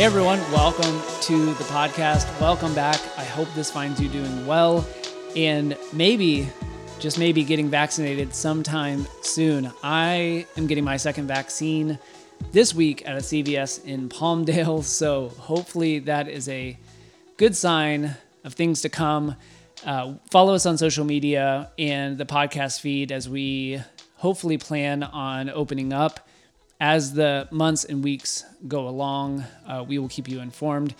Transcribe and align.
Hey 0.00 0.06
everyone, 0.06 0.40
welcome 0.50 0.98
to 1.24 1.52
the 1.52 1.64
podcast. 1.64 2.40
Welcome 2.40 2.74
back. 2.74 2.98
I 3.18 3.24
hope 3.24 3.52
this 3.52 3.70
finds 3.70 4.00
you 4.00 4.08
doing 4.08 4.46
well 4.46 4.88
and 5.36 5.76
maybe, 5.92 6.48
just 6.98 7.18
maybe, 7.18 7.44
getting 7.44 7.68
vaccinated 7.68 8.34
sometime 8.34 9.06
soon. 9.20 9.70
I 9.82 10.46
am 10.56 10.66
getting 10.66 10.84
my 10.84 10.96
second 10.96 11.26
vaccine 11.26 11.98
this 12.50 12.74
week 12.74 13.06
at 13.06 13.16
a 13.16 13.20
CVS 13.20 13.84
in 13.84 14.08
Palmdale, 14.08 14.82
so 14.84 15.28
hopefully 15.38 15.98
that 15.98 16.28
is 16.28 16.48
a 16.48 16.78
good 17.36 17.54
sign 17.54 18.16
of 18.42 18.54
things 18.54 18.80
to 18.80 18.88
come. 18.88 19.36
Uh, 19.84 20.14
follow 20.30 20.54
us 20.54 20.64
on 20.64 20.78
social 20.78 21.04
media 21.04 21.72
and 21.78 22.16
the 22.16 22.24
podcast 22.24 22.80
feed 22.80 23.12
as 23.12 23.28
we 23.28 23.82
hopefully 24.16 24.56
plan 24.56 25.02
on 25.02 25.50
opening 25.50 25.92
up 25.92 26.26
as 26.80 27.12
the 27.12 27.46
months 27.50 27.84
and 27.84 28.02
weeks 28.02 28.44
go 28.66 28.88
along, 28.88 29.44
uh, 29.66 29.84
we 29.86 29.98
will 29.98 30.08
keep 30.08 30.26
you 30.26 30.40
informed. 30.40 30.94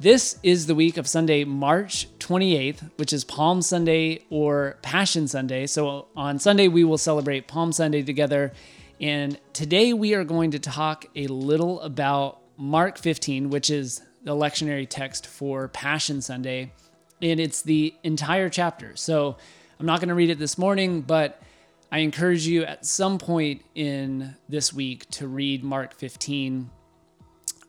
This 0.00 0.38
is 0.42 0.66
the 0.66 0.74
week 0.74 0.96
of 0.96 1.06
Sunday, 1.06 1.44
March 1.44 2.08
28th, 2.18 2.90
which 2.96 3.12
is 3.12 3.24
Palm 3.24 3.60
Sunday 3.60 4.24
or 4.30 4.78
Passion 4.80 5.28
Sunday. 5.28 5.66
So 5.66 6.06
on 6.16 6.38
Sunday, 6.38 6.68
we 6.68 6.82
will 6.82 6.98
celebrate 6.98 7.46
Palm 7.46 7.72
Sunday 7.72 8.02
together. 8.02 8.52
And 9.00 9.38
today 9.52 9.92
we 9.92 10.14
are 10.14 10.24
going 10.24 10.52
to 10.52 10.58
talk 10.58 11.04
a 11.14 11.26
little 11.26 11.80
about 11.82 12.40
Mark 12.56 12.96
15, 12.96 13.50
which 13.50 13.70
is 13.70 14.00
the 14.24 14.34
lectionary 14.34 14.86
text 14.88 15.26
for 15.26 15.68
Passion 15.68 16.22
Sunday. 16.22 16.72
And 17.20 17.38
it's 17.38 17.62
the 17.62 17.94
entire 18.02 18.48
chapter. 18.48 18.96
So 18.96 19.36
I'm 19.78 19.86
not 19.86 20.00
going 20.00 20.08
to 20.08 20.14
read 20.14 20.30
it 20.30 20.38
this 20.38 20.56
morning, 20.56 21.02
but 21.02 21.42
I 21.90 21.98
encourage 22.00 22.46
you 22.46 22.64
at 22.64 22.84
some 22.84 23.18
point 23.18 23.62
in 23.74 24.34
this 24.48 24.74
week 24.74 25.08
to 25.12 25.26
read 25.26 25.64
Mark 25.64 25.94
15. 25.94 26.68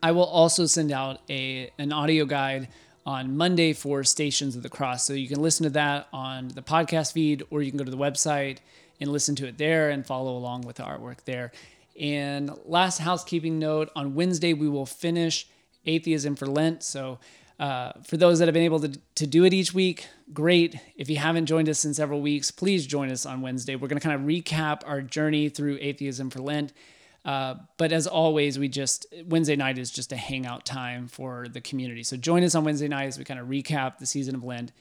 I 0.02 0.12
will 0.12 0.24
also 0.24 0.66
send 0.66 0.92
out 0.92 1.20
a 1.30 1.70
an 1.78 1.92
audio 1.92 2.26
guide 2.26 2.68
on 3.06 3.36
Monday 3.36 3.72
for 3.72 4.04
Stations 4.04 4.56
of 4.56 4.62
the 4.62 4.68
Cross. 4.68 5.06
So 5.06 5.14
you 5.14 5.26
can 5.26 5.40
listen 5.40 5.64
to 5.64 5.70
that 5.70 6.08
on 6.12 6.48
the 6.48 6.60
podcast 6.60 7.14
feed 7.14 7.44
or 7.50 7.62
you 7.62 7.70
can 7.70 7.78
go 7.78 7.84
to 7.84 7.90
the 7.90 7.96
website 7.96 8.58
and 9.00 9.10
listen 9.10 9.34
to 9.36 9.46
it 9.46 9.56
there 9.56 9.88
and 9.88 10.06
follow 10.06 10.36
along 10.36 10.62
with 10.62 10.76
the 10.76 10.82
artwork 10.82 11.24
there. 11.24 11.50
And 11.98 12.50
last 12.66 12.98
housekeeping 12.98 13.58
note 13.58 13.90
on 13.96 14.14
Wednesday, 14.14 14.52
we 14.52 14.68
will 14.68 14.86
finish 14.86 15.48
Atheism 15.86 16.36
for 16.36 16.46
Lent. 16.46 16.82
So 16.82 17.18
uh, 17.60 17.92
for 18.04 18.16
those 18.16 18.38
that 18.38 18.48
have 18.48 18.54
been 18.54 18.62
able 18.62 18.80
to, 18.80 18.98
to 19.16 19.26
do 19.26 19.44
it 19.44 19.52
each 19.52 19.74
week, 19.74 20.08
great. 20.32 20.76
If 20.96 21.10
you 21.10 21.16
haven't 21.16 21.44
joined 21.44 21.68
us 21.68 21.84
in 21.84 21.92
several 21.92 22.22
weeks, 22.22 22.50
please 22.50 22.86
join 22.86 23.10
us 23.10 23.26
on 23.26 23.42
Wednesday. 23.42 23.76
We're 23.76 23.88
going 23.88 24.00
to 24.00 24.08
kind 24.08 24.18
of 24.18 24.26
recap 24.26 24.80
our 24.86 25.02
journey 25.02 25.50
through 25.50 25.76
atheism 25.78 26.30
for 26.30 26.40
Lent. 26.40 26.72
Uh, 27.22 27.56
but 27.76 27.92
as 27.92 28.06
always, 28.06 28.58
we 28.58 28.68
just 28.68 29.04
Wednesday 29.26 29.56
night 29.56 29.76
is 29.76 29.90
just 29.90 30.10
a 30.10 30.16
hangout 30.16 30.64
time 30.64 31.06
for 31.06 31.48
the 31.48 31.60
community. 31.60 32.02
So 32.02 32.16
join 32.16 32.44
us 32.44 32.54
on 32.54 32.64
Wednesday 32.64 32.88
night 32.88 33.08
as 33.08 33.18
we 33.18 33.24
kind 33.24 33.38
of 33.38 33.48
recap 33.48 33.98
the 33.98 34.06
season 34.06 34.34
of 34.34 34.42
Lent 34.42 34.72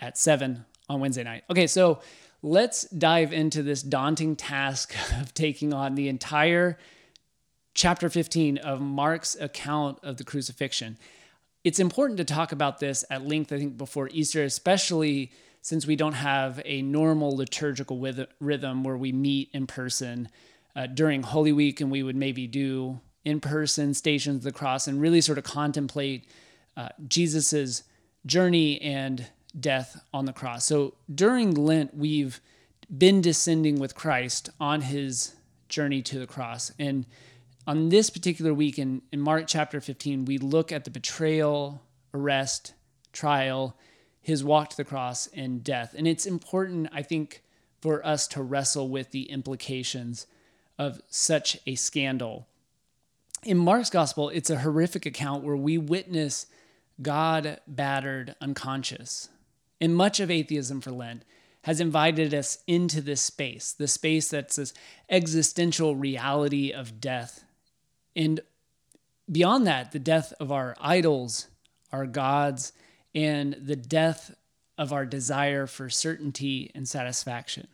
at 0.00 0.18
seven 0.18 0.64
on 0.88 0.98
Wednesday 0.98 1.22
night. 1.22 1.44
Okay, 1.48 1.68
so 1.68 2.00
let's 2.42 2.88
dive 2.90 3.32
into 3.32 3.62
this 3.62 3.82
daunting 3.82 4.34
task 4.34 4.96
of 5.20 5.32
taking 5.32 5.72
on 5.72 5.94
the 5.94 6.08
entire 6.08 6.76
chapter 7.72 8.10
15 8.10 8.58
of 8.58 8.80
Mark's 8.80 9.36
account 9.36 10.00
of 10.02 10.16
the 10.16 10.24
crucifixion 10.24 10.98
it's 11.64 11.78
important 11.78 12.18
to 12.18 12.24
talk 12.24 12.52
about 12.52 12.78
this 12.78 13.04
at 13.10 13.26
length, 13.26 13.52
I 13.52 13.58
think, 13.58 13.76
before 13.76 14.08
Easter, 14.12 14.42
especially 14.44 15.30
since 15.62 15.86
we 15.86 15.96
don't 15.96 16.14
have 16.14 16.60
a 16.64 16.82
normal 16.82 17.36
liturgical 17.36 18.00
rhythm 18.40 18.82
where 18.82 18.96
we 18.96 19.12
meet 19.12 19.50
in 19.52 19.66
person 19.66 20.28
uh, 20.74 20.86
during 20.86 21.22
Holy 21.22 21.52
Week 21.52 21.80
and 21.80 21.90
we 21.90 22.02
would 22.02 22.16
maybe 22.16 22.46
do 22.46 23.00
in 23.24 23.40
person 23.40 23.92
stations 23.92 24.36
of 24.36 24.42
the 24.42 24.52
cross 24.52 24.86
and 24.86 25.00
really 25.00 25.20
sort 25.20 25.36
of 25.36 25.44
contemplate 25.44 26.24
uh, 26.76 26.88
Jesus's 27.06 27.82
journey 28.24 28.80
and 28.80 29.26
death 29.58 30.02
on 30.14 30.24
the 30.24 30.32
cross. 30.32 30.64
So 30.64 30.94
during 31.14 31.54
Lent, 31.54 31.94
we've 31.94 32.40
been 32.96 33.20
descending 33.20 33.78
with 33.78 33.94
Christ 33.94 34.48
on 34.58 34.82
his 34.82 35.34
journey 35.68 36.00
to 36.02 36.18
the 36.18 36.26
cross. 36.26 36.72
And 36.78 37.04
on 37.66 37.88
this 37.90 38.10
particular 38.10 38.54
week 38.54 38.78
in, 38.78 39.02
in 39.12 39.20
Mark 39.20 39.44
chapter 39.46 39.80
15, 39.80 40.24
we 40.24 40.38
look 40.38 40.72
at 40.72 40.84
the 40.84 40.90
betrayal, 40.90 41.82
arrest, 42.14 42.74
trial, 43.12 43.76
his 44.20 44.42
walk 44.44 44.70
to 44.70 44.76
the 44.76 44.84
cross, 44.84 45.28
and 45.28 45.62
death. 45.62 45.94
And 45.96 46.06
it's 46.06 46.26
important, 46.26 46.88
I 46.92 47.02
think, 47.02 47.42
for 47.80 48.04
us 48.04 48.26
to 48.28 48.42
wrestle 48.42 48.88
with 48.88 49.10
the 49.10 49.30
implications 49.30 50.26
of 50.78 51.00
such 51.08 51.58
a 51.66 51.74
scandal. 51.74 52.46
In 53.42 53.58
Mark's 53.58 53.90
gospel, 53.90 54.28
it's 54.28 54.50
a 54.50 54.60
horrific 54.60 55.06
account 55.06 55.44
where 55.44 55.56
we 55.56 55.78
witness 55.78 56.46
God 57.00 57.60
battered 57.66 58.34
unconscious. 58.40 59.28
And 59.80 59.96
much 59.96 60.20
of 60.20 60.30
atheism 60.30 60.80
for 60.80 60.90
Lent 60.90 61.24
has 61.64 61.80
invited 61.80 62.34
us 62.34 62.58
into 62.66 63.00
this 63.00 63.20
space, 63.20 63.72
the 63.72 63.88
space 63.88 64.28
that's 64.28 64.56
this 64.56 64.74
existential 65.08 65.96
reality 65.96 66.70
of 66.72 67.00
death 67.00 67.44
and 68.16 68.40
beyond 69.30 69.66
that, 69.66 69.92
the 69.92 69.98
death 69.98 70.32
of 70.40 70.50
our 70.52 70.76
idols, 70.80 71.48
our 71.92 72.06
gods, 72.06 72.72
and 73.14 73.56
the 73.60 73.76
death 73.76 74.34
of 74.78 74.92
our 74.92 75.04
desire 75.04 75.66
for 75.66 75.90
certainty 75.90 76.70
and 76.74 76.88
satisfaction. 76.88 77.68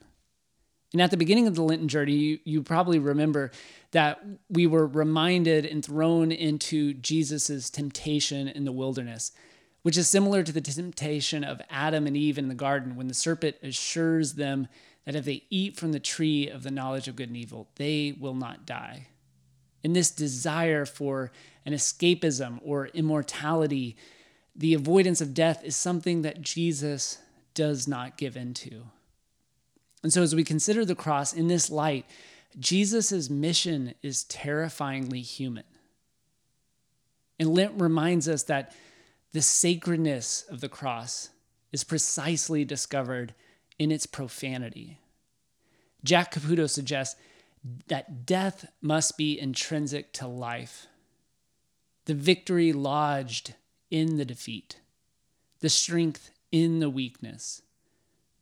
And 0.93 1.03
at 1.03 1.11
the 1.11 1.17
beginning 1.17 1.47
of 1.47 1.55
the 1.55 1.63
Lenten 1.63 1.89
journey, 1.89 2.15
you, 2.15 2.39
you 2.45 2.63
probably 2.63 2.99
remember 2.99 3.51
that 3.91 4.21
we 4.49 4.67
were 4.67 4.87
reminded 4.87 5.67
and 5.67 5.85
thrown 5.85 6.33
into 6.33 6.95
Jesus' 6.95 7.71
temptation 7.71 8.49
in 8.49 8.65
the 8.65 8.73
wilderness, 8.73 9.33
which 9.83 9.97
is 9.97 10.09
similar 10.09 10.43
to 10.43 10.53
the 10.53 10.61
temptation 10.61 11.45
of 11.45 11.61
Adam 11.71 12.07
and 12.07 12.17
Eve 12.17 12.39
in 12.39 12.49
the 12.49 12.55
garden 12.55 12.97
when 12.97 13.09
the 13.09 13.15
serpent 13.15 13.57
assures 13.63 14.35
them 14.35 14.69
that 15.05 15.15
if 15.15 15.25
they 15.25 15.45
eat 15.51 15.77
from 15.77 15.93
the 15.93 16.01
tree 16.01 16.49
of 16.49 16.63
the 16.63 16.71
knowledge 16.71 17.09
of 17.09 17.17
good 17.17 17.29
and 17.29 17.37
evil, 17.37 17.69
they 17.77 18.17
will 18.19 18.35
not 18.35 18.67
die. 18.67 19.07
In 19.83 19.93
this 19.93 20.11
desire 20.11 20.85
for 20.85 21.31
an 21.65 21.73
escapism 21.73 22.59
or 22.63 22.87
immortality, 22.89 23.97
the 24.55 24.75
avoidance 24.75 25.21
of 25.21 25.35
death 25.35 25.63
is 25.65 25.77
something 25.77 26.23
that 26.23 26.41
Jesus 26.41 27.19
does 27.55 27.87
not 27.87 28.17
give 28.17 28.37
into. 28.37 28.85
And 30.03 30.13
so, 30.13 30.23
as 30.23 30.35
we 30.35 30.45
consider 30.45 30.85
the 30.85 30.95
cross 30.95 31.33
in 31.33 31.49
this 31.49 31.71
light, 31.71 32.07
Jesus' 32.59 33.29
mission 33.29 33.95
is 34.03 34.25
terrifyingly 34.25 35.21
human. 35.21 35.65
And 37.39 37.55
Lent 37.55 37.81
reminds 37.81 38.29
us 38.29 38.45
that 38.45 38.73
the 39.33 39.43
sacredness 39.43 40.45
of 40.49 40.61
the 40.61 40.69
cross 40.69 41.31
is 41.73 41.85
precisely 41.85 42.65
discovered 42.65 43.35
in 43.79 43.91
its 43.91 44.07
profanity. 44.07 44.99
Jack 46.05 46.33
Caputo 46.33 46.71
suggests 46.71 47.21
that 47.89 48.27
death 48.27 48.67
must 48.81 49.17
be 49.17 49.39
intrinsic 49.39 50.13
to 50.15 50.27
life. 50.27 50.87
The 52.07 52.15
victory 52.15 52.73
lodged 52.73 53.55
in 53.91 54.17
the 54.17 54.25
defeat, 54.25 54.81
the 55.61 55.69
strength 55.69 56.31
in 56.53 56.81
the 56.81 56.91
weakness, 56.91 57.63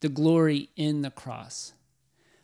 the 0.00 0.08
glory 0.08 0.70
in 0.76 1.02
the 1.02 1.10
cross. 1.10 1.72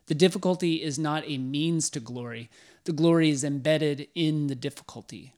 The 0.07 0.15
difficulty 0.15 0.83
is 0.83 0.99
not 0.99 1.25
a 1.27 1.39
means 1.39 1.91
to 1.91 2.01
glory, 2.01 2.51
the 2.85 2.93
glory 2.93 3.31
is 3.31 3.45
embedded 3.45 4.09
in 4.15 4.47
the 4.47 4.55
difficulty. 4.55 5.35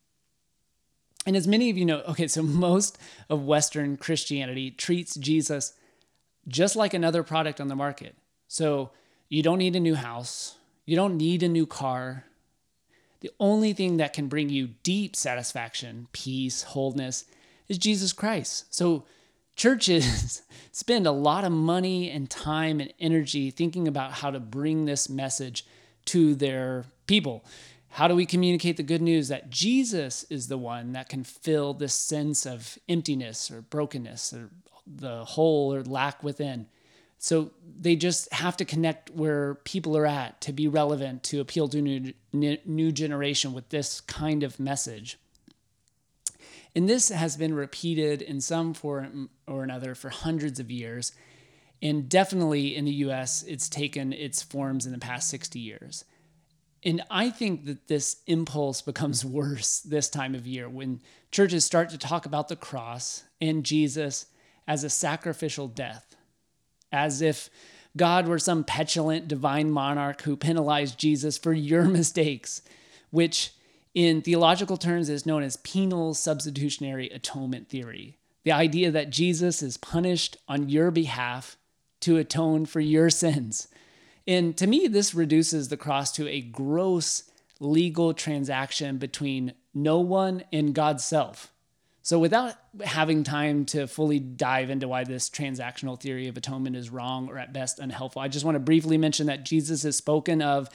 And 1.26 1.36
as 1.36 1.46
many 1.46 1.70
of 1.70 1.78
you 1.78 1.84
know, 1.84 2.00
okay, 2.08 2.28
so 2.28 2.42
most 2.42 2.98
of 3.28 3.44
Western 3.44 3.96
Christianity 3.96 4.70
treats 4.70 5.14
Jesus 5.16 5.74
just 6.48 6.74
like 6.74 6.94
another 6.94 7.22
product 7.22 7.60
on 7.60 7.68
the 7.68 7.76
market. 7.76 8.16
So 8.48 8.90
you 9.28 9.42
don't 9.42 9.58
need 9.58 9.76
a 9.76 9.80
new 9.80 9.94
house, 9.94 10.56
you 10.84 10.96
don't 10.96 11.16
need 11.16 11.42
a 11.42 11.48
new 11.48 11.66
car. 11.66 12.24
The 13.20 13.30
only 13.38 13.72
thing 13.72 13.98
that 13.98 14.12
can 14.12 14.28
bring 14.28 14.48
you 14.48 14.70
deep 14.82 15.14
satisfaction, 15.14 16.08
peace, 16.12 16.62
wholeness 16.62 17.24
is 17.68 17.78
Jesus 17.78 18.12
Christ. 18.12 18.74
So, 18.74 19.04
churches 19.54 20.42
spend 20.72 21.06
a 21.06 21.12
lot 21.12 21.44
of 21.44 21.52
money 21.52 22.10
and 22.10 22.28
time 22.28 22.80
and 22.80 22.92
energy 22.98 23.50
thinking 23.50 23.86
about 23.86 24.12
how 24.12 24.30
to 24.30 24.40
bring 24.40 24.84
this 24.84 25.08
message 25.08 25.64
to 26.06 26.34
their 26.34 26.84
people. 27.06 27.44
How 27.90 28.08
do 28.08 28.16
we 28.16 28.26
communicate 28.26 28.76
the 28.76 28.82
good 28.82 29.02
news 29.02 29.28
that 29.28 29.50
Jesus 29.50 30.24
is 30.30 30.48
the 30.48 30.58
one 30.58 30.92
that 30.92 31.08
can 31.08 31.24
fill 31.24 31.74
this 31.74 31.94
sense 31.94 32.46
of 32.46 32.78
emptiness 32.88 33.50
or 33.50 33.60
brokenness 33.60 34.32
or 34.32 34.50
the 34.86 35.24
hole 35.24 35.74
or 35.74 35.82
lack 35.84 36.24
within? 36.24 36.66
So 37.22 37.52
they 37.78 37.94
just 37.94 38.32
have 38.32 38.56
to 38.56 38.64
connect 38.64 39.08
where 39.10 39.54
people 39.54 39.96
are 39.96 40.06
at 40.06 40.40
to 40.40 40.52
be 40.52 40.66
relevant 40.66 41.22
to 41.24 41.40
appeal 41.40 41.68
to 41.68 41.80
new, 41.80 42.12
new 42.32 42.90
generation 42.90 43.52
with 43.52 43.68
this 43.68 44.00
kind 44.00 44.42
of 44.42 44.58
message. 44.58 45.20
And 46.74 46.88
this 46.88 47.10
has 47.10 47.36
been 47.36 47.54
repeated 47.54 48.22
in 48.22 48.40
some 48.40 48.74
form 48.74 49.30
or 49.46 49.62
another 49.62 49.94
for 49.94 50.08
hundreds 50.08 50.58
of 50.58 50.68
years. 50.68 51.12
And 51.80 52.08
definitely 52.08 52.74
in 52.74 52.86
the 52.86 52.94
US, 53.06 53.44
it's 53.44 53.68
taken 53.68 54.12
its 54.12 54.42
forms 54.42 54.84
in 54.84 54.90
the 54.90 54.98
past 54.98 55.28
60 55.28 55.60
years. 55.60 56.04
And 56.82 57.04
I 57.08 57.30
think 57.30 57.66
that 57.66 57.86
this 57.86 58.16
impulse 58.26 58.82
becomes 58.82 59.24
worse 59.40 59.78
this 59.78 60.10
time 60.10 60.34
of 60.34 60.44
year 60.44 60.68
when 60.68 61.00
churches 61.30 61.64
start 61.64 61.90
to 61.90 61.98
talk 61.98 62.26
about 62.26 62.48
the 62.48 62.56
cross 62.56 63.22
and 63.40 63.62
Jesus 63.62 64.26
as 64.66 64.82
a 64.82 64.90
sacrificial 64.90 65.68
death, 65.68 66.16
as 66.92 67.22
if 67.22 67.50
God 67.96 68.26
were 68.26 68.38
some 68.38 68.64
petulant 68.64 69.28
divine 69.28 69.70
monarch 69.70 70.22
who 70.22 70.36
penalized 70.36 70.98
Jesus 70.98 71.38
for 71.38 71.52
your 71.52 71.84
mistakes, 71.98 72.62
which 73.10 73.52
in 73.94 74.22
theological 74.22 74.76
terms 74.76 75.08
is 75.08 75.26
known 75.26 75.42
as 75.42 75.56
penal 75.58 76.14
substitutionary 76.14 77.08
atonement 77.10 77.68
theory. 77.68 78.18
The 78.44 78.52
idea 78.52 78.90
that 78.90 79.10
Jesus 79.10 79.62
is 79.62 79.76
punished 79.76 80.36
on 80.48 80.68
your 80.68 80.90
behalf 80.90 81.56
to 82.00 82.16
atone 82.16 82.66
for 82.66 82.80
your 82.80 83.10
sins. 83.10 83.68
And 84.26 84.56
to 84.56 84.66
me, 84.66 84.86
this 84.86 85.14
reduces 85.14 85.68
the 85.68 85.76
cross 85.76 86.10
to 86.12 86.28
a 86.28 86.40
gross 86.40 87.24
legal 87.60 88.14
transaction 88.14 88.98
between 88.98 89.54
no 89.74 90.00
one 90.00 90.44
and 90.52 90.74
God's 90.74 91.04
self. 91.04 91.52
So, 92.04 92.18
without 92.18 92.54
having 92.84 93.22
time 93.22 93.64
to 93.66 93.86
fully 93.86 94.18
dive 94.18 94.70
into 94.70 94.88
why 94.88 95.04
this 95.04 95.30
transactional 95.30 95.98
theory 95.98 96.26
of 96.26 96.36
atonement 96.36 96.74
is 96.74 96.90
wrong 96.90 97.28
or 97.28 97.38
at 97.38 97.52
best 97.52 97.78
unhelpful, 97.78 98.20
I 98.20 98.28
just 98.28 98.44
want 98.44 98.56
to 98.56 98.60
briefly 98.60 98.98
mention 98.98 99.28
that 99.28 99.44
Jesus 99.44 99.84
is 99.84 99.96
spoken 99.96 100.42
of 100.42 100.68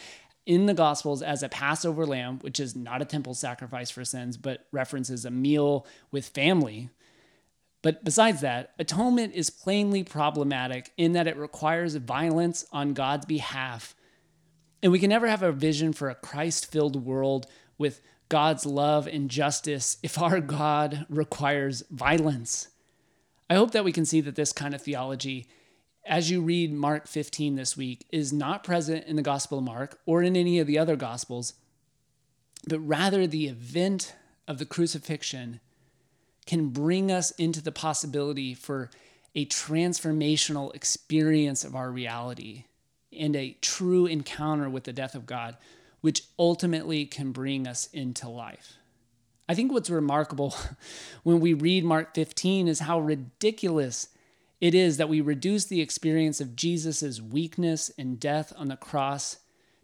in 0.46 0.66
the 0.66 0.74
Gospels 0.74 1.22
as 1.22 1.44
a 1.44 1.50
Passover 1.50 2.06
lamb, 2.06 2.40
which 2.40 2.62
is 2.62 2.78
not 2.78 3.02
a 3.02 3.06
temple 3.06 3.34
sacrifice 3.34 3.92
for 3.92 4.06
sins, 4.06 4.38
but 4.38 4.66
references 4.72 5.26
a 5.26 5.32
meal 5.32 5.86
with 6.12 6.30
family. 6.30 6.90
But 7.82 8.06
besides 8.06 8.40
that, 8.42 8.72
atonement 8.80 9.36
is 9.36 9.50
plainly 9.50 10.04
problematic 10.04 10.92
in 10.96 11.12
that 11.12 11.28
it 11.28 11.36
requires 11.36 11.96
violence 11.96 12.66
on 12.72 12.94
God's 12.94 13.26
behalf. 13.26 13.94
And 14.82 14.94
we 14.94 15.00
can 15.00 15.10
never 15.10 15.28
have 15.28 15.44
a 15.44 15.52
vision 15.52 15.92
for 15.92 16.10
a 16.10 16.16
Christ 16.16 16.72
filled 16.72 17.06
world 17.06 17.48
with 17.78 18.02
God's 18.30 18.66
love 18.66 19.08
and 19.08 19.30
justice 19.30 19.98
if 20.04 20.22
our 20.22 20.42
God 20.42 21.06
requires 21.10 21.84
violence. 21.90 22.70
I 23.50 23.56
hope 23.56 23.72
that 23.72 23.86
we 23.86 23.92
can 23.92 24.06
see 24.06 24.22
that 24.22 24.36
this 24.36 24.52
kind 24.52 24.76
of 24.76 24.82
theology, 24.82 25.48
as 26.06 26.30
you 26.30 26.42
read 26.42 26.74
Mark 26.74 27.08
15 27.08 27.56
this 27.56 27.78
week, 27.78 28.06
is 28.12 28.34
not 28.34 28.64
present 28.64 29.06
in 29.06 29.16
the 29.16 29.22
Gospel 29.22 29.60
of 29.60 29.64
Mark 29.64 30.00
or 30.06 30.22
in 30.22 30.36
any 30.36 30.60
of 30.60 30.68
the 30.68 30.78
other 30.78 30.96
Gospels, 30.96 31.54
but 32.68 32.80
rather 32.80 33.26
the 33.26 33.48
event 33.48 34.16
of 34.48 34.58
the 34.58 34.66
crucifixion 34.66 35.62
can 36.46 36.70
bring 36.70 37.12
us 37.12 37.32
into 37.32 37.62
the 37.62 37.72
possibility 37.72 38.54
for 38.54 38.90
a 39.36 39.46
transformational 39.46 40.74
experience 40.76 41.64
of 41.64 41.76
our 41.76 41.92
reality 41.92 42.64
and 43.18 43.36
a 43.36 43.58
true 43.62 44.06
encounter 44.06 44.70
with 44.70 44.84
the 44.86 44.94
death 44.94 45.16
of 45.16 45.26
God 45.26 45.58
which 46.08 46.24
ultimately 46.40 47.06
can 47.06 47.34
bring 47.34 47.68
us 47.68 47.90
into 47.92 48.30
life. 48.30 48.78
I 49.50 49.54
think 49.54 49.74
what's 49.74 49.90
remarkable 49.90 50.56
when 51.24 51.42
we 51.42 51.54
read 51.54 51.84
Mark 51.84 52.16
15 52.16 52.70
is 52.70 52.80
how 52.80 53.02
ridiculous 53.02 54.08
it 54.62 54.74
is 54.74 54.96
that 54.96 55.10
we 55.10 55.20
reduce 55.20 55.66
the 55.66 55.82
experience 55.82 56.40
of 56.40 56.56
Jesus' 56.56 57.22
weakness 57.22 57.92
and 57.98 58.22
death 58.22 58.54
on 58.56 58.70
the 58.70 58.78
cross 58.78 59.40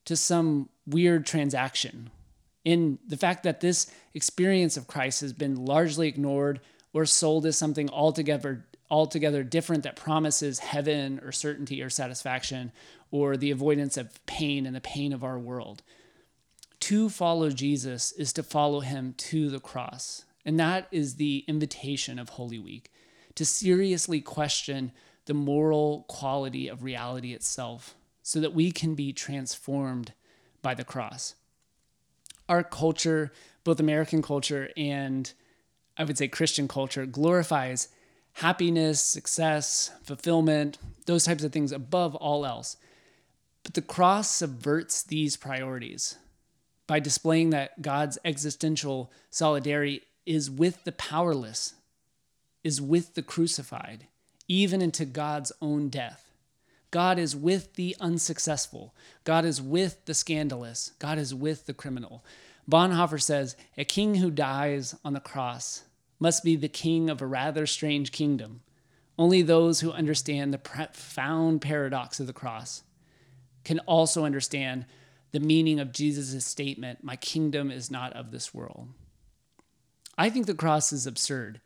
to 0.06 0.16
some 0.16 0.70
weird 0.88 1.26
transaction. 1.26 2.10
In 2.64 3.00
the 3.06 3.18
fact 3.18 3.44
that 3.44 3.60
this 3.60 3.92
experience 4.14 4.78
of 4.78 4.88
Christ 4.88 5.20
has 5.20 5.34
been 5.34 5.66
largely 5.66 6.08
ignored 6.08 6.62
or 6.94 7.06
sold 7.06 7.46
as 7.46 7.58
something 7.58 7.90
altogether 7.90 8.66
altogether 8.90 9.44
different 9.44 9.84
that 9.84 9.98
promises 9.98 10.60
heaven 10.60 11.20
or 11.22 11.34
certainty 11.34 11.82
or 11.82 11.90
satisfaction 11.90 12.72
or 13.12 13.36
the 13.36 13.52
avoidance 13.52 13.98
of 13.98 14.26
pain 14.26 14.66
and 14.66 14.74
the 14.74 14.80
pain 14.80 15.12
of 15.12 15.22
our 15.22 15.38
world 15.38 15.84
to 16.84 17.08
follow 17.08 17.50
Jesus 17.50 18.12
is 18.12 18.34
to 18.34 18.44
follow 18.44 18.82
him 18.82 19.14
to 19.14 19.50
the 19.50 19.62
cross. 19.62 20.26
And 20.46 20.60
that 20.60 20.90
is 20.92 21.16
the 21.16 21.46
invitation 21.48 22.20
of 22.20 22.28
Holy 22.28 22.60
Week 22.60 22.92
to 23.36 23.46
seriously 23.46 24.20
question 24.20 24.92
the 25.26 25.34
moral 25.34 26.04
quality 26.10 26.68
of 26.68 26.84
reality 26.84 27.32
itself 27.32 27.96
so 28.22 28.42
that 28.42 28.54
we 28.54 28.70
can 28.70 28.96
be 28.96 29.14
transformed 29.14 30.12
by 30.62 30.74
the 30.74 30.84
cross. 30.84 31.36
Our 32.50 32.64
culture, 32.64 33.32
both 33.64 33.80
American 33.80 34.22
culture 34.22 34.70
and 34.76 35.32
I 35.96 36.04
would 36.04 36.18
say 36.18 36.28
Christian 36.28 36.68
culture, 36.68 37.06
glorifies 37.06 37.88
happiness, 38.34 39.02
success, 39.02 39.90
fulfillment, 40.04 40.80
those 41.06 41.24
types 41.24 41.46
of 41.46 41.54
things 41.54 41.72
above 41.72 42.14
all 42.16 42.46
else. 42.46 42.76
But 43.64 43.74
the 43.74 43.82
cross 43.82 44.30
subverts 44.30 45.02
these 45.02 45.38
priorities 45.38 46.18
by 46.88 47.00
displaying 47.00 47.52
that 47.52 47.82
God's 47.82 48.18
existential 48.26 49.12
solidarity 49.30 50.04
is 50.26 50.50
with 50.50 50.84
the 50.84 50.92
powerless, 50.92 51.76
is 52.64 52.82
with 52.82 53.14
the 53.16 53.22
crucified, 53.22 54.08
even 54.48 54.82
into 54.82 55.06
God's 55.06 55.52
own 55.62 55.90
death. 55.90 56.32
God 56.92 57.18
is 57.18 57.36
with 57.36 57.74
the 57.74 57.96
unsuccessful. 58.00 58.94
God 59.24 59.46
is 59.46 59.62
with 59.62 60.06
the 60.06 60.14
scandalous. 60.14 60.92
God 61.00 61.18
is 61.18 61.34
with 61.34 61.66
the 61.66 61.74
criminal. 61.74 62.24
Bonhoeffer 62.70 63.22
says 63.22 63.56
a 63.78 63.84
king 63.84 64.16
who 64.16 64.30
dies 64.30 64.96
on 65.04 65.14
the 65.14 65.20
cross 65.20 65.84
must 66.20 66.44
be 66.44 66.56
the 66.56 66.70
king 66.70 67.10
of 67.10 67.22
a 67.22 67.26
rather 67.26 67.66
strange 67.66 68.12
kingdom. 68.12 68.62
Only 69.18 69.42
those 69.42 69.80
who 69.80 69.92
understand 69.92 70.54
the 70.54 70.58
profound 70.58 71.62
paradox 71.62 72.20
of 72.20 72.28
the 72.28 72.34
cross 72.34 72.84
can 73.64 73.80
also 73.80 74.26
understand 74.26 74.86
the 75.34 75.40
meaning 75.40 75.80
of 75.80 75.92
Jesus' 75.92 76.46
statement, 76.46 77.04
My 77.04 77.18
kingdom 77.18 77.70
is 77.70 77.92
not 77.92 78.14
of 78.14 78.32
this 78.32 78.54
world. 78.54 78.90
I 80.18 80.30
think 80.30 80.46
the 80.46 80.54
cross 80.54 80.94
is 80.94 81.08
absurd, 81.08 81.60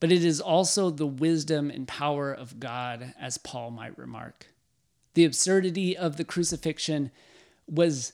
but 0.00 0.10
it 0.10 0.24
is 0.24 0.40
also 0.40 0.90
the 0.90 1.06
wisdom 1.06 1.70
and 1.70 1.86
power 1.86 2.32
of 2.32 2.58
God, 2.58 3.14
as 3.18 3.38
Paul 3.38 3.70
might 3.70 3.96
remark. 3.96 4.48
The 5.14 5.24
absurdity 5.24 5.96
of 5.96 6.16
the 6.16 6.24
crucifixion 6.24 7.12
was 7.68 8.12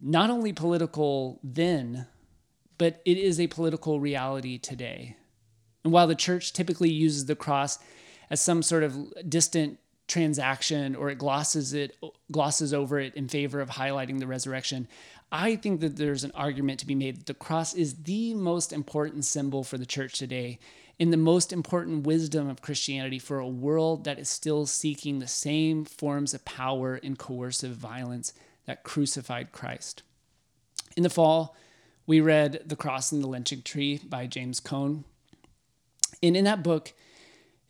not 0.00 0.30
only 0.30 0.54
political 0.54 1.40
then, 1.44 2.06
but 2.78 3.02
it 3.04 3.18
is 3.18 3.38
a 3.38 3.48
political 3.48 4.00
reality 4.00 4.56
today. 4.56 5.16
And 5.84 5.92
while 5.92 6.06
the 6.06 6.14
church 6.14 6.54
typically 6.54 6.90
uses 6.90 7.26
the 7.26 7.36
cross 7.36 7.78
as 8.30 8.40
some 8.40 8.62
sort 8.62 8.82
of 8.82 9.12
distant 9.28 9.78
transaction 10.08 10.96
or 10.96 11.10
it 11.10 11.18
glosses 11.18 11.74
it 11.74 11.94
glosses 12.32 12.72
over 12.72 12.98
it 12.98 13.14
in 13.14 13.28
favor 13.28 13.60
of 13.60 13.68
highlighting 13.68 14.18
the 14.18 14.26
resurrection 14.26 14.88
i 15.30 15.54
think 15.54 15.80
that 15.80 15.96
there's 15.96 16.24
an 16.24 16.32
argument 16.34 16.80
to 16.80 16.86
be 16.86 16.94
made 16.94 17.16
that 17.18 17.26
the 17.26 17.34
cross 17.34 17.74
is 17.74 17.94
the 18.04 18.32
most 18.34 18.72
important 18.72 19.24
symbol 19.24 19.62
for 19.62 19.76
the 19.76 19.86
church 19.86 20.18
today 20.18 20.58
in 20.98 21.10
the 21.10 21.16
most 21.16 21.52
important 21.52 22.06
wisdom 22.06 22.48
of 22.48 22.62
christianity 22.62 23.18
for 23.18 23.38
a 23.38 23.46
world 23.46 24.04
that 24.04 24.18
is 24.18 24.30
still 24.30 24.64
seeking 24.64 25.18
the 25.18 25.28
same 25.28 25.84
forms 25.84 26.32
of 26.32 26.44
power 26.46 26.98
and 27.02 27.18
coercive 27.18 27.76
violence 27.76 28.32
that 28.64 28.84
crucified 28.84 29.52
christ. 29.52 30.02
In 30.96 31.02
the 31.02 31.10
fall 31.10 31.54
we 32.06 32.20
read 32.20 32.62
the 32.64 32.76
cross 32.76 33.12
and 33.12 33.22
the 33.22 33.28
lynching 33.28 33.60
tree 33.60 34.00
by 34.08 34.26
james 34.26 34.58
cone. 34.58 35.04
And 36.22 36.34
in 36.34 36.44
that 36.44 36.62
book 36.62 36.94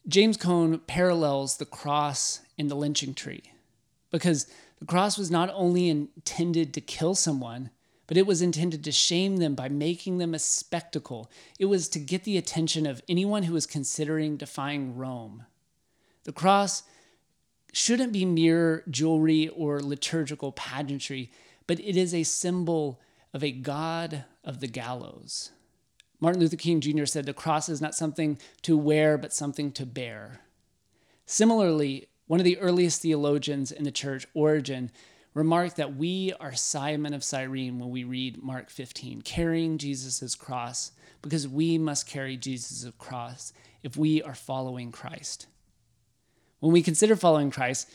James 0.08 0.38
Cone 0.38 0.78
parallels 0.86 1.58
the 1.58 1.66
cross 1.66 2.40
and 2.56 2.70
the 2.70 2.74
lynching 2.74 3.12
tree 3.12 3.42
because 4.10 4.46
the 4.78 4.86
cross 4.86 5.18
was 5.18 5.30
not 5.30 5.50
only 5.52 5.88
intended 5.90 6.72
to 6.72 6.80
kill 6.80 7.14
someone, 7.14 7.68
but 8.06 8.16
it 8.16 8.26
was 8.26 8.40
intended 8.40 8.82
to 8.84 8.90
shame 8.90 9.36
them 9.36 9.54
by 9.54 9.68
making 9.68 10.16
them 10.16 10.32
a 10.32 10.38
spectacle. 10.38 11.30
It 11.58 11.66
was 11.66 11.90
to 11.90 11.98
get 11.98 12.24
the 12.24 12.38
attention 12.38 12.86
of 12.86 13.02
anyone 13.06 13.42
who 13.42 13.52
was 13.52 13.66
considering 13.66 14.38
defying 14.38 14.96
Rome. 14.96 15.44
The 16.24 16.32
cross 16.32 16.84
shouldn't 17.74 18.14
be 18.14 18.24
mere 18.24 18.84
jewelry 18.88 19.48
or 19.48 19.80
liturgical 19.80 20.52
pageantry, 20.52 21.30
but 21.66 21.80
it 21.80 21.98
is 21.98 22.14
a 22.14 22.22
symbol 22.22 22.98
of 23.34 23.44
a 23.44 23.52
God 23.52 24.24
of 24.42 24.60
the 24.60 24.68
gallows. 24.68 25.50
Martin 26.20 26.40
Luther 26.40 26.56
King 26.56 26.80
Jr. 26.80 27.04
said 27.04 27.26
the 27.26 27.32
cross 27.32 27.68
is 27.68 27.80
not 27.80 27.94
something 27.94 28.38
to 28.62 28.76
wear, 28.76 29.16
but 29.16 29.32
something 29.32 29.70
to 29.72 29.86
bear. 29.86 30.40
Similarly, 31.26 32.08
one 32.26 32.40
of 32.40 32.44
the 32.44 32.58
earliest 32.58 33.02
theologians 33.02 33.70
in 33.70 33.84
the 33.84 33.92
church, 33.92 34.26
Origen, 34.34 34.90
remarked 35.32 35.76
that 35.76 35.94
we 35.94 36.32
are 36.40 36.54
Simon 36.54 37.14
of 37.14 37.22
Cyrene 37.22 37.78
when 37.78 37.90
we 37.90 38.02
read 38.02 38.42
Mark 38.42 38.70
15, 38.70 39.22
carrying 39.22 39.78
Jesus' 39.78 40.34
cross, 40.34 40.90
because 41.22 41.46
we 41.46 41.78
must 41.78 42.08
carry 42.08 42.36
Jesus' 42.36 42.90
cross 42.98 43.52
if 43.82 43.96
we 43.96 44.20
are 44.22 44.34
following 44.34 44.90
Christ. 44.90 45.46
When 46.58 46.72
we 46.72 46.82
consider 46.82 47.14
following 47.14 47.52
Christ, 47.52 47.88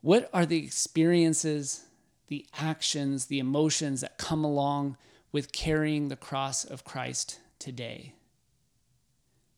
what 0.00 0.28
are 0.32 0.44
the 0.44 0.64
experiences, 0.64 1.84
the 2.26 2.44
actions, 2.58 3.26
the 3.26 3.38
emotions 3.38 4.00
that 4.00 4.18
come 4.18 4.42
along 4.44 4.96
with 5.30 5.52
carrying 5.52 6.08
the 6.08 6.16
cross 6.16 6.64
of 6.64 6.84
Christ 6.84 7.38
today? 7.62 8.14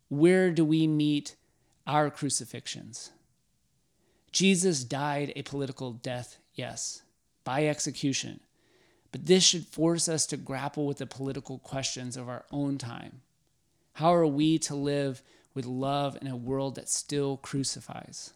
Where 0.09 0.51
do 0.51 0.65
we 0.65 0.87
meet 0.87 1.37
our 1.87 2.11
crucifixions? 2.11 3.11
Jesus 4.31 4.85
died 4.85 5.33
a 5.35 5.43
political 5.43 5.93
death, 5.93 6.37
yes, 6.55 7.03
by 7.45 7.67
execution. 7.67 8.41
But 9.11 9.27
this 9.27 9.45
should 9.45 9.67
force 9.67 10.09
us 10.09 10.27
to 10.27 10.37
grapple 10.37 10.87
with 10.87 10.99
the 10.99 11.07
political 11.07 11.59
questions 11.59 12.17
of 12.17 12.29
our 12.29 12.45
own 12.51 12.79
time. 12.79 13.23
How 13.95 14.13
are 14.13 14.27
we 14.27 14.59
to 14.59 14.75
live 14.75 15.23
with 15.55 15.67
love 15.67 16.19
in 16.21 16.27
a 16.27 16.37
world 16.37 16.75
that 16.75 16.89
still 16.89 17.37
crucifies? 17.39 18.33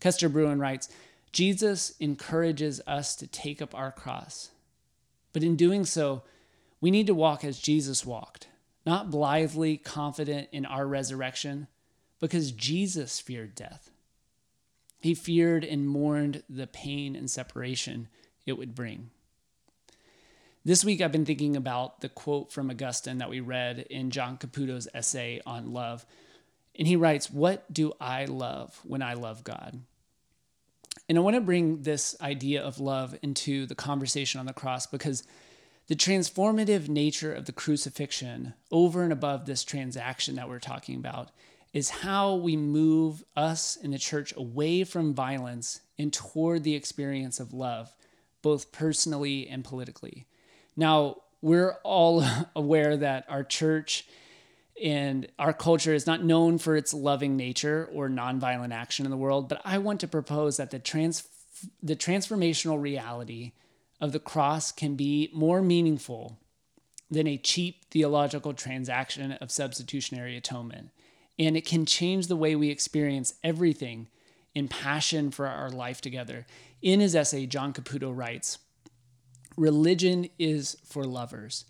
Kester 0.00 0.28
Brewin 0.28 0.60
writes 0.60 0.88
Jesus 1.32 1.94
encourages 2.00 2.80
us 2.86 3.14
to 3.16 3.26
take 3.26 3.62
up 3.62 3.74
our 3.74 3.92
cross. 3.92 4.50
But 5.32 5.44
in 5.44 5.56
doing 5.56 5.84
so, 5.84 6.22
we 6.80 6.90
need 6.90 7.06
to 7.06 7.14
walk 7.14 7.44
as 7.44 7.58
Jesus 7.58 8.06
walked, 8.06 8.48
not 8.88 9.10
blithely 9.10 9.76
confident 9.76 10.48
in 10.50 10.64
our 10.64 10.86
resurrection, 10.86 11.66
because 12.20 12.52
Jesus 12.52 13.20
feared 13.20 13.54
death. 13.54 13.90
He 14.98 15.14
feared 15.14 15.62
and 15.62 15.86
mourned 15.86 16.42
the 16.48 16.66
pain 16.66 17.14
and 17.14 17.30
separation 17.30 18.08
it 18.46 18.56
would 18.56 18.74
bring. 18.74 19.10
This 20.64 20.86
week, 20.86 21.02
I've 21.02 21.12
been 21.12 21.26
thinking 21.26 21.54
about 21.54 22.00
the 22.00 22.08
quote 22.08 22.50
from 22.50 22.70
Augustine 22.70 23.18
that 23.18 23.28
we 23.28 23.40
read 23.40 23.80
in 23.90 24.10
John 24.10 24.38
Caputo's 24.38 24.88
essay 24.94 25.42
on 25.44 25.74
love. 25.74 26.06
And 26.74 26.88
he 26.88 26.96
writes, 26.96 27.30
What 27.30 27.70
do 27.70 27.92
I 28.00 28.24
love 28.24 28.80
when 28.84 29.02
I 29.02 29.14
love 29.14 29.44
God? 29.44 29.82
And 31.10 31.18
I 31.18 31.20
want 31.20 31.36
to 31.36 31.42
bring 31.42 31.82
this 31.82 32.16
idea 32.22 32.62
of 32.62 32.80
love 32.80 33.14
into 33.20 33.66
the 33.66 33.74
conversation 33.74 34.40
on 34.40 34.46
the 34.46 34.54
cross 34.54 34.86
because 34.86 35.24
the 35.88 35.96
transformative 35.96 36.88
nature 36.88 37.32
of 37.32 37.46
the 37.46 37.52
crucifixion, 37.52 38.54
over 38.70 39.02
and 39.02 39.12
above 39.12 39.46
this 39.46 39.64
transaction 39.64 40.36
that 40.36 40.48
we're 40.48 40.58
talking 40.58 40.96
about, 40.96 41.30
is 41.72 41.90
how 41.90 42.34
we 42.34 42.56
move 42.56 43.24
us 43.34 43.76
in 43.76 43.90
the 43.90 43.98
church 43.98 44.34
away 44.36 44.84
from 44.84 45.14
violence 45.14 45.80
and 45.98 46.12
toward 46.12 46.62
the 46.62 46.74
experience 46.74 47.40
of 47.40 47.54
love, 47.54 47.94
both 48.42 48.70
personally 48.70 49.48
and 49.48 49.64
politically. 49.64 50.26
Now, 50.76 51.16
we're 51.40 51.76
all 51.84 52.24
aware 52.56 52.96
that 52.98 53.24
our 53.28 53.42
church 53.42 54.06
and 54.82 55.26
our 55.38 55.52
culture 55.52 55.94
is 55.94 56.06
not 56.06 56.22
known 56.22 56.58
for 56.58 56.76
its 56.76 56.94
loving 56.94 57.36
nature 57.36 57.88
or 57.92 58.08
nonviolent 58.08 58.72
action 58.72 59.06
in 59.06 59.10
the 59.10 59.16
world, 59.16 59.48
but 59.48 59.60
I 59.64 59.78
want 59.78 60.00
to 60.00 60.08
propose 60.08 60.58
that 60.58 60.70
the 60.70 60.78
trans 60.78 61.26
the 61.82 61.96
transformational 61.96 62.80
reality 62.80 63.50
of 64.00 64.12
the 64.12 64.20
cross 64.20 64.72
can 64.72 64.94
be 64.94 65.30
more 65.32 65.62
meaningful 65.62 66.38
than 67.10 67.26
a 67.26 67.38
cheap 67.38 67.84
theological 67.90 68.52
transaction 68.52 69.32
of 69.32 69.50
substitutionary 69.50 70.36
atonement. 70.36 70.90
And 71.38 71.56
it 71.56 71.64
can 71.64 71.86
change 71.86 72.26
the 72.26 72.36
way 72.36 72.54
we 72.54 72.70
experience 72.70 73.34
everything 73.42 74.08
in 74.54 74.68
passion 74.68 75.30
for 75.30 75.46
our 75.46 75.70
life 75.70 76.00
together. 76.00 76.46
In 76.82 77.00
his 77.00 77.14
essay, 77.14 77.46
John 77.46 77.72
Caputo 77.72 78.14
writes 78.14 78.58
Religion 79.56 80.28
is 80.38 80.76
for 80.84 81.04
lovers, 81.04 81.64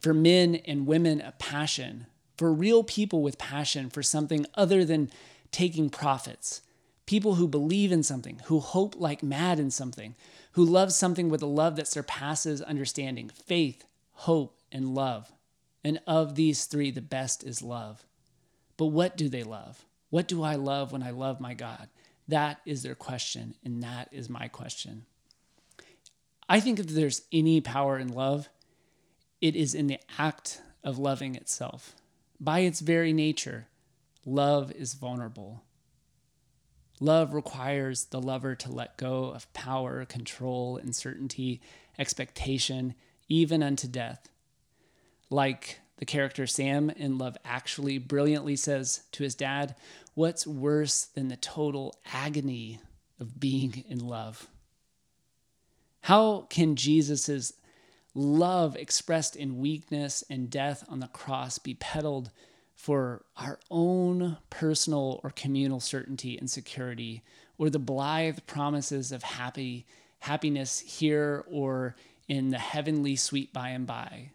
for 0.00 0.14
men 0.14 0.56
and 0.66 0.86
women 0.86 1.20
a 1.20 1.32
passion, 1.32 2.06
for 2.36 2.52
real 2.52 2.82
people 2.82 3.22
with 3.22 3.38
passion 3.38 3.90
for 3.90 4.02
something 4.02 4.46
other 4.54 4.84
than 4.84 5.10
taking 5.50 5.90
profits. 5.90 6.62
People 7.10 7.34
who 7.34 7.48
believe 7.48 7.90
in 7.90 8.04
something, 8.04 8.40
who 8.44 8.60
hope 8.60 8.94
like 8.96 9.20
mad 9.20 9.58
in 9.58 9.72
something, 9.72 10.14
who 10.52 10.64
love 10.64 10.92
something 10.92 11.28
with 11.28 11.42
a 11.42 11.46
love 11.46 11.74
that 11.74 11.88
surpasses 11.88 12.62
understanding 12.62 13.28
faith, 13.30 13.84
hope, 14.12 14.56
and 14.70 14.94
love. 14.94 15.32
And 15.82 16.00
of 16.06 16.36
these 16.36 16.66
three, 16.66 16.92
the 16.92 17.00
best 17.00 17.42
is 17.42 17.62
love. 17.62 18.04
But 18.76 18.86
what 18.86 19.16
do 19.16 19.28
they 19.28 19.42
love? 19.42 19.84
What 20.10 20.28
do 20.28 20.44
I 20.44 20.54
love 20.54 20.92
when 20.92 21.02
I 21.02 21.10
love 21.10 21.40
my 21.40 21.52
God? 21.52 21.88
That 22.28 22.60
is 22.64 22.84
their 22.84 22.94
question, 22.94 23.56
and 23.64 23.82
that 23.82 24.08
is 24.12 24.30
my 24.30 24.46
question. 24.46 25.04
I 26.48 26.60
think 26.60 26.78
if 26.78 26.86
there's 26.86 27.22
any 27.32 27.60
power 27.60 27.98
in 27.98 28.14
love, 28.14 28.48
it 29.40 29.56
is 29.56 29.74
in 29.74 29.88
the 29.88 29.98
act 30.16 30.62
of 30.84 30.96
loving 30.96 31.34
itself. 31.34 31.96
By 32.38 32.60
its 32.60 32.78
very 32.78 33.12
nature, 33.12 33.66
love 34.24 34.70
is 34.70 34.94
vulnerable. 34.94 35.64
Love 37.00 37.32
requires 37.32 38.04
the 38.06 38.20
lover 38.20 38.54
to 38.54 38.70
let 38.70 38.98
go 38.98 39.24
of 39.30 39.50
power, 39.54 40.04
control, 40.04 40.76
uncertainty, 40.76 41.60
expectation, 41.98 42.94
even 43.28 43.62
unto 43.62 43.88
death. 43.88 44.28
Like 45.30 45.80
the 45.96 46.04
character 46.04 46.46
Sam 46.46 46.90
in 46.90 47.16
Love 47.16 47.38
Actually 47.44 47.96
brilliantly 47.96 48.54
says 48.56 49.02
to 49.12 49.22
his 49.22 49.34
dad, 49.34 49.74
What's 50.14 50.46
worse 50.46 51.04
than 51.04 51.28
the 51.28 51.36
total 51.36 51.94
agony 52.12 52.80
of 53.18 53.40
being 53.40 53.84
in 53.88 54.06
love? 54.06 54.48
How 56.02 56.46
can 56.50 56.76
Jesus' 56.76 57.52
love 58.14 58.76
expressed 58.76 59.36
in 59.36 59.58
weakness 59.58 60.24
and 60.28 60.50
death 60.50 60.84
on 60.88 61.00
the 61.00 61.06
cross 61.06 61.58
be 61.58 61.74
peddled 61.74 62.30
for 62.80 63.26
our 63.36 63.58
own 63.70 64.38
personal 64.48 65.20
or 65.22 65.28
communal 65.28 65.80
certainty 65.80 66.38
and 66.38 66.50
security, 66.50 67.22
or 67.58 67.68
the 67.68 67.78
blithe 67.78 68.38
promises 68.46 69.12
of 69.12 69.22
happy 69.22 69.84
happiness 70.20 70.80
here 70.80 71.44
or 71.50 71.94
in 72.26 72.48
the 72.48 72.58
heavenly 72.58 73.16
sweet 73.16 73.52
by 73.52 73.68
and 73.68 73.86
by? 73.86 74.30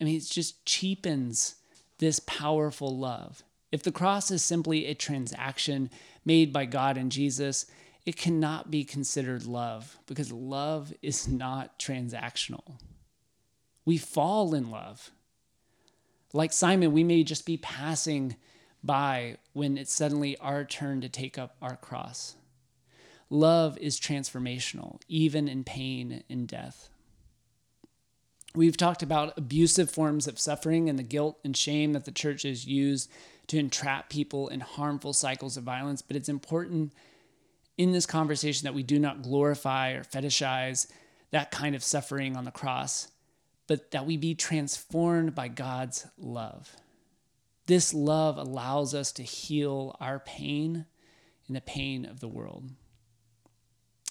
I 0.00 0.04
mean, 0.04 0.16
it 0.16 0.22
just 0.30 0.64
cheapens 0.64 1.56
this 1.98 2.20
powerful 2.20 2.96
love. 2.96 3.42
If 3.72 3.82
the 3.82 3.90
cross 3.90 4.30
is 4.30 4.44
simply 4.44 4.86
a 4.86 4.94
transaction 4.94 5.90
made 6.24 6.52
by 6.52 6.66
God 6.66 6.96
and 6.96 7.10
Jesus, 7.10 7.66
it 8.06 8.16
cannot 8.16 8.70
be 8.70 8.84
considered 8.84 9.44
love 9.44 9.98
because 10.06 10.30
love 10.30 10.92
is 11.02 11.26
not 11.26 11.80
transactional. 11.80 12.78
We 13.84 13.98
fall 13.98 14.54
in 14.54 14.70
love. 14.70 15.10
Like 16.32 16.52
Simon, 16.52 16.92
we 16.92 17.04
may 17.04 17.24
just 17.24 17.44
be 17.44 17.56
passing 17.56 18.36
by 18.82 19.36
when 19.52 19.76
it's 19.76 19.92
suddenly 19.92 20.36
our 20.38 20.64
turn 20.64 21.00
to 21.02 21.08
take 21.08 21.38
up 21.38 21.56
our 21.60 21.76
cross. 21.76 22.36
Love 23.28 23.78
is 23.78 24.00
transformational, 24.00 25.00
even 25.08 25.48
in 25.48 25.64
pain 25.64 26.22
and 26.28 26.46
death. 26.46 26.88
We've 28.54 28.76
talked 28.76 29.02
about 29.02 29.38
abusive 29.38 29.90
forms 29.90 30.26
of 30.26 30.38
suffering 30.38 30.90
and 30.90 30.98
the 30.98 31.02
guilt 31.02 31.38
and 31.42 31.56
shame 31.56 31.94
that 31.94 32.04
the 32.04 32.12
church 32.12 32.42
has 32.42 32.66
used 32.66 33.10
to 33.46 33.58
entrap 33.58 34.10
people 34.10 34.48
in 34.48 34.60
harmful 34.60 35.14
cycles 35.14 35.56
of 35.56 35.64
violence, 35.64 36.02
but 36.02 36.16
it's 36.16 36.28
important 36.28 36.92
in 37.78 37.92
this 37.92 38.04
conversation 38.04 38.64
that 38.64 38.74
we 38.74 38.82
do 38.82 38.98
not 38.98 39.22
glorify 39.22 39.92
or 39.92 40.04
fetishize 40.04 40.86
that 41.30 41.50
kind 41.50 41.74
of 41.74 41.82
suffering 41.82 42.36
on 42.36 42.44
the 42.44 42.50
cross, 42.50 43.08
but 43.72 43.90
that 43.92 44.04
we 44.04 44.18
be 44.18 44.34
transformed 44.34 45.34
by 45.34 45.48
God's 45.48 46.06
love. 46.18 46.76
This 47.64 47.94
love 47.94 48.36
allows 48.36 48.94
us 48.94 49.12
to 49.12 49.22
heal 49.22 49.96
our 49.98 50.18
pain 50.18 50.84
and 51.46 51.56
the 51.56 51.62
pain 51.62 52.04
of 52.04 52.20
the 52.20 52.28
world. 52.28 52.68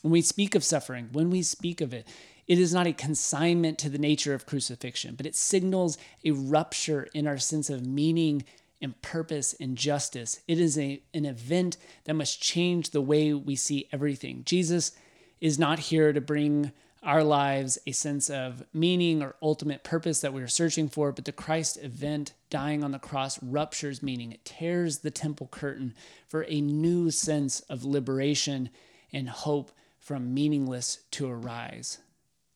When 0.01 0.13
we 0.13 0.23
speak 0.23 0.55
of 0.55 0.63
suffering, 0.63 1.09
when 1.11 1.29
we 1.29 1.43
speak 1.43 1.79
of 1.79 1.93
it, 1.93 2.07
it 2.47 2.57
is 2.57 2.73
not 2.73 2.87
a 2.87 2.91
consignment 2.91 3.77
to 3.77 3.89
the 3.89 3.99
nature 3.99 4.33
of 4.33 4.47
crucifixion, 4.47 5.13
but 5.13 5.27
it 5.27 5.35
signals 5.35 5.99
a 6.25 6.31
rupture 6.31 7.07
in 7.13 7.27
our 7.27 7.37
sense 7.37 7.69
of 7.69 7.85
meaning 7.85 8.43
and 8.81 8.99
purpose 9.03 9.53
and 9.59 9.77
justice. 9.77 10.39
It 10.47 10.59
is 10.59 10.75
a, 10.79 11.03
an 11.13 11.25
event 11.25 11.77
that 12.05 12.15
must 12.15 12.41
change 12.41 12.89
the 12.89 12.99
way 12.99 13.31
we 13.31 13.55
see 13.55 13.87
everything. 13.93 14.41
Jesus 14.43 14.93
is 15.39 15.59
not 15.59 15.77
here 15.77 16.13
to 16.13 16.19
bring 16.19 16.71
our 17.03 17.23
lives 17.23 17.79
a 17.87 17.91
sense 17.91 18.29
of 18.29 18.63
meaning 18.73 19.23
or 19.23 19.35
ultimate 19.41 19.83
purpose 19.83 20.21
that 20.21 20.33
we 20.33 20.41
are 20.41 20.47
searching 20.47 20.87
for, 20.87 21.11
but 21.11 21.25
the 21.25 21.31
Christ 21.31 21.77
event 21.81 22.33
dying 22.49 22.83
on 22.83 22.91
the 22.91 22.99
cross 22.99 23.41
ruptures 23.41 24.03
meaning. 24.03 24.31
It 24.31 24.45
tears 24.45 24.99
the 24.99 25.11
temple 25.11 25.47
curtain 25.51 25.95
for 26.27 26.45
a 26.47 26.61
new 26.61 27.09
sense 27.09 27.61
of 27.61 27.83
liberation 27.83 28.69
and 29.11 29.29
hope 29.29 29.71
from 29.99 30.33
meaningless 30.33 30.99
to 31.11 31.29
arise. 31.29 31.99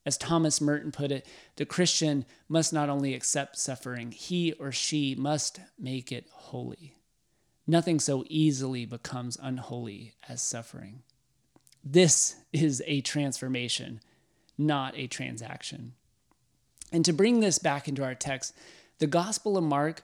As 0.06 0.18
Thomas 0.18 0.62
Merton 0.62 0.92
put 0.92 1.12
it, 1.12 1.26
the 1.56 1.66
Christian 1.66 2.26
must 2.48 2.72
not 2.72 2.90
only 2.90 3.16
accept 3.16 3.58
suffering, 3.58 4.12
he 4.12 4.54
or 4.54 4.72
she 4.72 5.16
must 5.16 5.60
make 5.80 6.12
it 6.12 6.28
holy. 6.32 6.94
Nothing 7.66 8.00
so 8.00 8.24
easily 8.28 8.86
becomes 8.86 9.38
unholy 9.42 10.14
as 10.30 10.42
suffering. 10.44 11.02
This 11.84 12.36
is 12.54 12.84
a 12.86 13.02
transformation, 13.02 14.00
not 14.58 14.98
a 14.98 15.08
transaction. 15.08 15.94
And 16.92 17.04
to 17.06 17.14
bring 17.14 17.40
this 17.40 17.60
back 17.60 17.88
into 17.88 18.04
our 18.04 18.16
text, 18.16 18.54
the 19.00 19.08
Gospel 19.08 19.58
of 19.58 19.64
Mark 19.64 20.04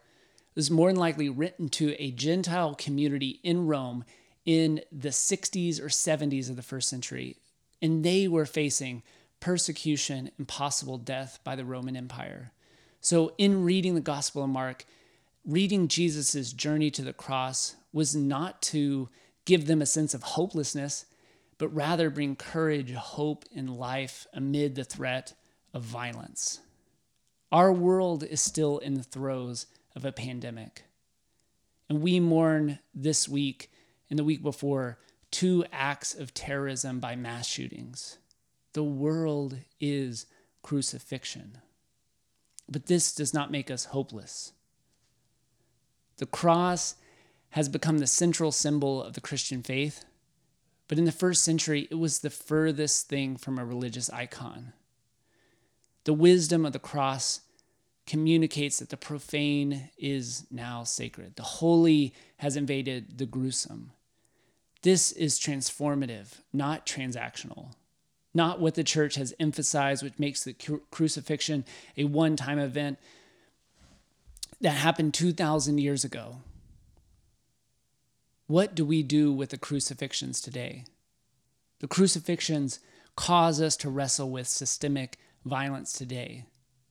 was 0.56 0.72
more 0.72 0.90
than 0.90 1.00
likely 1.00 1.30
written 1.30 1.70
to 1.70 1.96
a 2.02 2.12
Gentile 2.12 2.76
community 2.76 3.40
in 3.44 3.68
Rome 3.68 4.04
in 4.46 4.82
the 4.92 5.10
60s 5.10 5.80
or 5.80 5.86
70s 5.86 6.50
of 6.50 6.56
the 6.56 6.62
first 6.62 6.90
century. 6.90 7.38
And 7.82 8.04
they 8.04 8.28
were 8.28 8.46
facing 8.46 9.04
persecution, 9.42 10.32
and 10.38 10.48
possible 10.48 10.98
death 10.98 11.40
by 11.44 11.58
the 11.58 11.66
Roman 11.66 11.98
Empire. 11.98 12.52
So, 13.02 13.34
in 13.38 13.66
reading 13.66 13.96
the 13.96 14.02
Gospel 14.02 14.44
of 14.44 14.50
Mark, 14.50 14.86
reading 15.46 15.90
Jesus' 15.90 16.54
journey 16.54 16.92
to 16.92 17.02
the 17.02 17.12
cross 17.12 17.76
was 17.92 18.16
not 18.16 18.62
to 18.62 19.10
give 19.44 19.66
them 19.66 19.82
a 19.82 19.88
sense 19.88 20.14
of 20.14 20.24
hopelessness, 20.24 21.06
but 21.62 21.76
rather 21.76 22.10
bring 22.10 22.36
courage, 22.36 22.92
hope, 22.92 23.46
and 23.56 23.70
life 23.70 24.26
amid 24.34 24.74
the 24.74 24.84
threat 24.84 25.36
of 25.76 25.84
violence. 25.84 26.60
Our 27.52 27.72
world 27.72 28.24
is 28.24 28.42
still 28.42 28.80
in 28.80 28.96
the 28.96 29.04
throes 29.04 29.68
of 29.96 30.04
a 30.04 30.12
pandemic. 30.12 30.86
And 31.88 32.02
we 32.02 32.20
mourn 32.20 32.80
this 32.96 33.30
week 33.30 33.70
and 34.10 34.18
the 34.18 34.24
week 34.24 34.42
before 34.42 34.98
two 35.30 35.64
acts 35.72 36.16
of 36.16 36.34
terrorism 36.34 37.00
by 37.00 37.16
mass 37.16 37.46
shootings. 37.46 38.18
The 38.74 38.84
world 38.84 39.60
is 39.80 40.26
crucifixion. 40.64 41.60
But 42.68 42.88
this 42.88 43.14
does 43.14 43.36
not 43.36 43.52
make 43.52 43.70
us 43.70 43.86
hopeless. 43.86 44.54
The 46.18 46.26
cross 46.26 46.96
has 47.52 47.70
become 47.70 48.00
the 48.00 48.08
central 48.08 48.52
symbol 48.52 49.04
of 49.04 49.14
the 49.14 49.22
Christian 49.22 49.62
faith, 49.62 50.06
but 50.92 50.98
in 50.98 51.06
the 51.06 51.12
first 51.14 51.46
century, 51.46 51.88
it 51.90 51.96
was 51.96 52.20
the 52.20 52.30
furthest 52.30 53.08
thing 53.08 53.38
from 53.38 53.58
a 53.58 53.64
religious 53.64 54.10
icon. 54.10 54.74
The 56.04 56.12
wisdom 56.12 56.66
of 56.66 56.74
the 56.74 56.80
cross 56.80 57.40
communicates 58.06 58.80
that 58.80 58.90
the 58.90 58.98
profane 58.98 59.90
is 59.98 60.46
now 60.52 60.84
sacred. 60.84 61.38
The 61.38 61.44
holy 61.44 62.14
has 62.40 62.58
invaded 62.58 63.20
the 63.20 63.26
gruesome. 63.26 63.94
This 64.82 65.14
is 65.14 65.40
transformative, 65.40 66.42
not 66.52 66.86
transactional. 66.86 67.68
Not 68.34 68.60
what 68.60 68.76
the 68.76 68.84
church 68.84 69.16
has 69.16 69.34
emphasized, 69.40 70.04
which 70.04 70.20
makes 70.20 70.44
the 70.44 70.52
cru- 70.52 70.84
crucifixion 70.92 71.64
a 71.96 72.04
one 72.04 72.36
time 72.36 72.60
event 72.60 73.00
that 74.60 74.72
happened 74.72 75.14
2,000 75.14 75.78
years 75.78 76.04
ago. 76.04 76.42
What 78.52 78.76
do 78.76 78.84
we 78.84 79.02
do 79.02 79.32
with 79.32 79.52
the 79.52 79.58
crucifixions 79.58 80.42
today? 80.42 80.84
The 81.80 81.88
crucifixions 81.88 82.80
cause 83.16 83.62
us 83.62 83.78
to 83.78 83.90
wrestle 83.90 84.30
with 84.30 84.46
systemic 84.46 85.18
violence 85.46 85.94
today. 85.94 86.44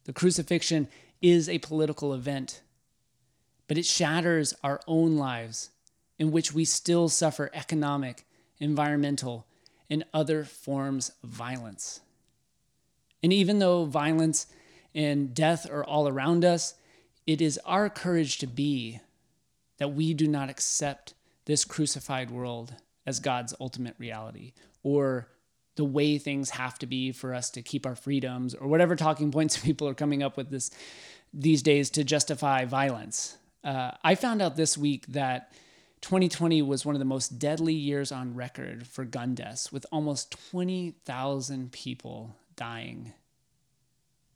The 0.05 0.15
crucifixion 0.15 0.89
is 1.21 1.51
a 1.51 1.59
political 1.59 2.15
event, 2.15 2.63
but 3.69 3.77
it 3.77 3.85
shatters 3.85 4.55
our 4.65 4.81
own 4.87 5.19
lives 5.19 5.69
in 6.19 6.33
which 6.33 6.55
we 6.55 6.65
still 6.65 7.11
suffer 7.11 7.51
economic, 7.53 8.25
environmental, 8.59 9.47
and 9.91 10.03
other 10.15 10.45
forms 10.45 11.13
of 11.23 11.29
violence. 11.29 12.01
And 13.23 13.35
even 13.35 13.59
though 13.59 13.85
violence 13.85 14.47
and 14.95 15.35
death 15.35 15.71
are 15.71 15.85
all 15.85 16.09
around 16.09 16.43
us, 16.43 16.73
it 17.27 17.43
is 17.43 17.61
our 17.67 17.91
courage 17.91 18.39
to 18.39 18.47
be 18.47 19.01
that 19.77 19.93
we 19.93 20.15
do 20.15 20.27
not 20.27 20.49
accept 20.49 21.13
this 21.47 21.65
crucified 21.65 22.31
world 22.31 22.75
as 23.07 23.21
God's 23.21 23.55
ultimate 23.61 23.95
reality 23.99 24.53
or 24.83 25.29
the 25.77 25.85
way 25.85 26.19
things 26.19 26.51
have 26.51 26.79
to 26.79 26.87
be 26.87 27.13
for 27.13 27.35
us 27.35 27.51
to 27.51 27.63
keep 27.63 27.87
our 27.87 27.95
freedoms 27.95 28.55
or 28.55 28.69
whatever 28.69 28.97
talking 28.97 29.31
points 29.37 29.59
people 29.59 29.89
are 29.89 29.95
coming 29.95 30.23
up 30.23 30.37
with 30.37 30.51
this 30.51 30.71
these 31.33 31.63
days 31.63 31.91
to 31.91 32.03
justify 32.03 32.65
violence. 32.65 33.37
Uh, 33.63 33.93
I 34.03 34.17
found 34.17 34.43
out 34.43 34.57
this 34.57 34.77
week 34.77 35.07
that 35.09 35.53
2020 36.01 36.63
was 36.63 36.85
one 36.85 36.95
of 36.95 36.99
the 36.99 37.05
most 37.05 37.39
deadly 37.39 37.75
years 37.75 38.11
on 38.11 38.35
record 38.35 38.87
for 38.87 39.05
gun 39.05 39.35
deaths, 39.35 39.71
with 39.71 39.87
almost 39.93 40.37
20,000 40.51 41.71
people 41.71 42.37
dying. 42.57 43.13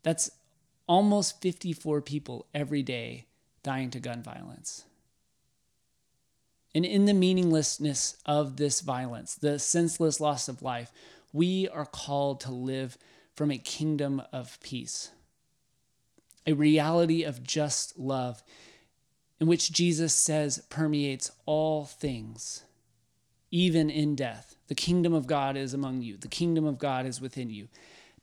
That's 0.02 0.30
almost 0.86 1.40
54 1.40 2.02
people 2.02 2.46
every 2.54 2.82
day 2.82 3.26
dying 3.62 3.90
to 3.90 4.00
gun 4.00 4.22
violence. 4.22 4.84
And 6.74 6.84
in 6.84 7.04
the 7.04 7.14
meaninglessness 7.14 8.16
of 8.26 8.56
this 8.56 8.80
violence, 8.80 9.34
the 9.34 9.58
senseless 9.58 10.20
loss 10.20 10.48
of 10.48 10.62
life, 10.62 10.92
we 11.32 11.68
are 11.68 11.86
called 11.86 12.40
to 12.40 12.50
live 12.50 12.98
from 13.34 13.50
a 13.50 13.58
kingdom 13.58 14.22
of 14.32 14.58
peace, 14.60 15.10
a 16.46 16.52
reality 16.52 17.22
of 17.22 17.42
just 17.42 17.98
love 17.98 18.42
in 19.40 19.46
which 19.46 19.72
Jesus 19.72 20.14
says 20.14 20.64
permeates 20.68 21.30
all 21.46 21.84
things, 21.84 22.64
even 23.50 23.90
in 23.90 24.14
death. 24.14 24.56
The 24.68 24.74
kingdom 24.74 25.12
of 25.12 25.26
God 25.26 25.56
is 25.56 25.74
among 25.74 26.02
you, 26.02 26.16
the 26.16 26.28
kingdom 26.28 26.64
of 26.64 26.78
God 26.78 27.06
is 27.06 27.20
within 27.20 27.50
you. 27.50 27.68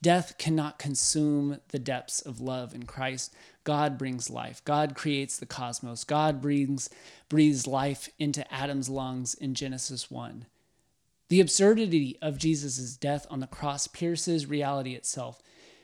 Death 0.02 0.38
cannot 0.40 0.80
consume 0.80 1.60
the 1.68 1.78
depths 1.78 2.22
of 2.22 2.42
love 2.42 2.74
in 2.74 2.84
Christ. 2.84 3.34
God 3.64 3.98
brings 3.98 4.30
life. 4.30 4.64
God 4.66 4.96
creates 4.96 5.38
the 5.38 5.46
cosmos. 5.46 6.04
God 6.04 6.42
brings, 6.42 6.90
breathes 7.30 7.68
life 7.68 8.10
into 8.18 8.52
Adam's 8.54 8.90
lungs 8.90 9.34
in 9.34 9.54
Genesis 9.54 10.10
1. 10.10 10.46
The 11.30 11.42
absurdity 11.42 12.18
of 12.22 12.38
Jesus' 12.38 12.98
death 12.98 13.26
on 13.30 13.40
the 13.40 13.48
cross 13.48 13.88
pierces 13.88 14.48
reality 14.48 14.96
itself 14.96 15.42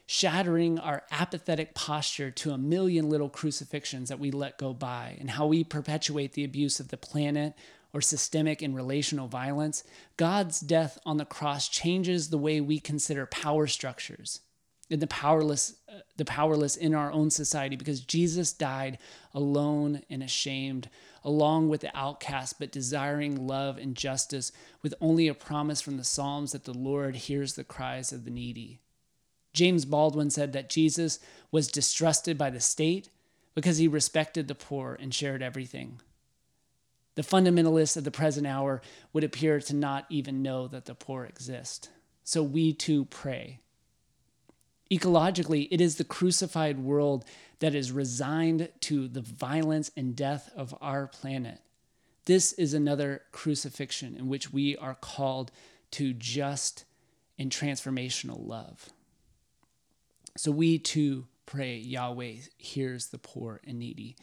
shattering 0.08 0.80
our 0.80 1.04
apathetic 1.12 1.76
posture 1.76 2.32
to 2.32 2.52
a 2.52 2.58
million 2.58 3.10
little 3.10 3.30
crucifixions 3.30 4.08
that 4.08 4.20
we 4.20 4.32
let 4.32 4.58
go 4.58 4.74
by, 4.74 5.18
and 5.20 5.32
how 5.32 5.46
we 5.46 5.64
perpetuate 5.64 6.32
the 6.32 6.46
abuse 6.46 6.80
of 6.80 6.88
the 6.88 6.98
planet 6.98 7.54
or 7.94 8.00
systemic 8.00 8.62
and 8.62 8.74
relational 8.74 9.28
violence, 9.28 9.84
God's 10.16 10.62
death 10.62 10.98
on 11.06 11.18
the 11.18 11.26
cross 11.26 11.68
changes 11.68 12.30
the 12.30 12.38
way 12.38 12.62
we 12.62 12.80
consider 12.80 13.26
power 13.26 13.68
structures 13.68 14.42
and 14.90 15.02
the 15.02 15.08
powerless 15.08 15.76
the 16.18 16.26
powerless 16.26 16.76
in 16.76 16.94
our 16.94 17.12
own 17.12 17.30
society 17.30 17.76
because 17.76 18.02
Jesus 18.02 18.54
died 18.54 18.98
alone 19.34 20.02
and 20.10 20.24
ashamed 20.24 20.90
along 21.24 21.70
with 21.70 21.82
the 21.82 21.98
outcast 21.98 22.60
but 22.60 22.72
desiring 22.72 23.48
love 23.48 23.78
and 23.78 23.96
justice 23.96 24.52
with 24.82 24.94
only 25.02 25.28
a 25.28 25.34
promise 25.34 25.82
from 25.82 25.98
the 25.98 26.04
psalms 26.04 26.52
that 26.52 26.66
the 26.66 26.74
Lord 26.74 27.16
hears 27.16 27.54
the 27.54 27.64
cries 27.64 28.12
of 28.12 28.26
the 28.26 28.32
needy 28.32 28.80
James 29.58 29.86
Baldwin 29.86 30.30
said 30.30 30.54
that 30.54 30.70
Jesus 30.70 31.20
was 31.52 31.68
distrusted 31.68 32.38
by 32.38 32.52
the 32.52 32.60
state 32.60 33.10
because 33.56 33.80
he 33.80 33.88
respected 33.88 34.48
the 34.48 34.54
poor 34.54 34.96
and 35.00 35.12
shared 35.12 35.42
everything. 35.42 36.00
The 37.16 37.24
fundamentalists 37.24 37.98
of 37.98 38.04
the 38.04 38.12
present 38.12 38.46
hour 38.46 38.84
would 39.14 39.24
appear 39.24 39.60
to 39.62 39.76
not 39.76 40.06
even 40.10 40.44
know 40.44 40.68
that 40.68 40.86
the 40.86 40.94
poor 40.94 41.26
exist. 41.26 41.90
So 42.24 42.44
we 42.44 42.72
too 42.72 43.06
pray. 43.06 43.60
Ecologically, 44.92 45.68
it 45.70 45.82
is 45.82 45.96
the 45.96 46.04
crucified 46.04 46.80
world 46.80 47.26
that 47.60 47.76
is 47.76 47.92
resigned 47.92 48.70
to 48.82 49.08
the 49.08 49.22
violence 49.22 49.92
and 49.98 50.16
death 50.16 50.50
of 50.56 50.76
our 50.82 51.08
planet. 51.08 51.60
This 52.26 52.54
is 52.54 52.74
another 52.74 53.24
crucifixion 53.32 54.16
in 54.18 54.28
which 54.28 54.52
we 54.52 54.76
are 54.78 54.96
called 54.96 55.52
to 55.92 56.14
just 56.14 56.86
and 57.40 57.52
transformational 57.52 58.46
love. 58.46 58.90
So 60.36 60.52
we 60.52 60.78
too 60.78 61.28
pray, 61.46 61.78
Yahweh 61.78 62.36
hears 62.58 63.08
the 63.08 63.18
poor 63.18 63.62
and 63.66 63.80
needy. 63.80 64.16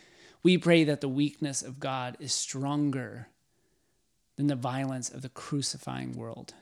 We 0.43 0.59
pray 0.59 0.85
that 0.85 1.01
the 1.01 1.09
weakness 1.09 1.63
of 1.63 1.81
God 1.81 2.17
is 2.21 2.33
stronger 2.33 3.29
than 4.37 4.47
the 4.47 4.57
violence 4.57 5.09
of 5.09 5.23
the 5.23 5.29
crucifying 5.29 6.13
world. 6.13 6.55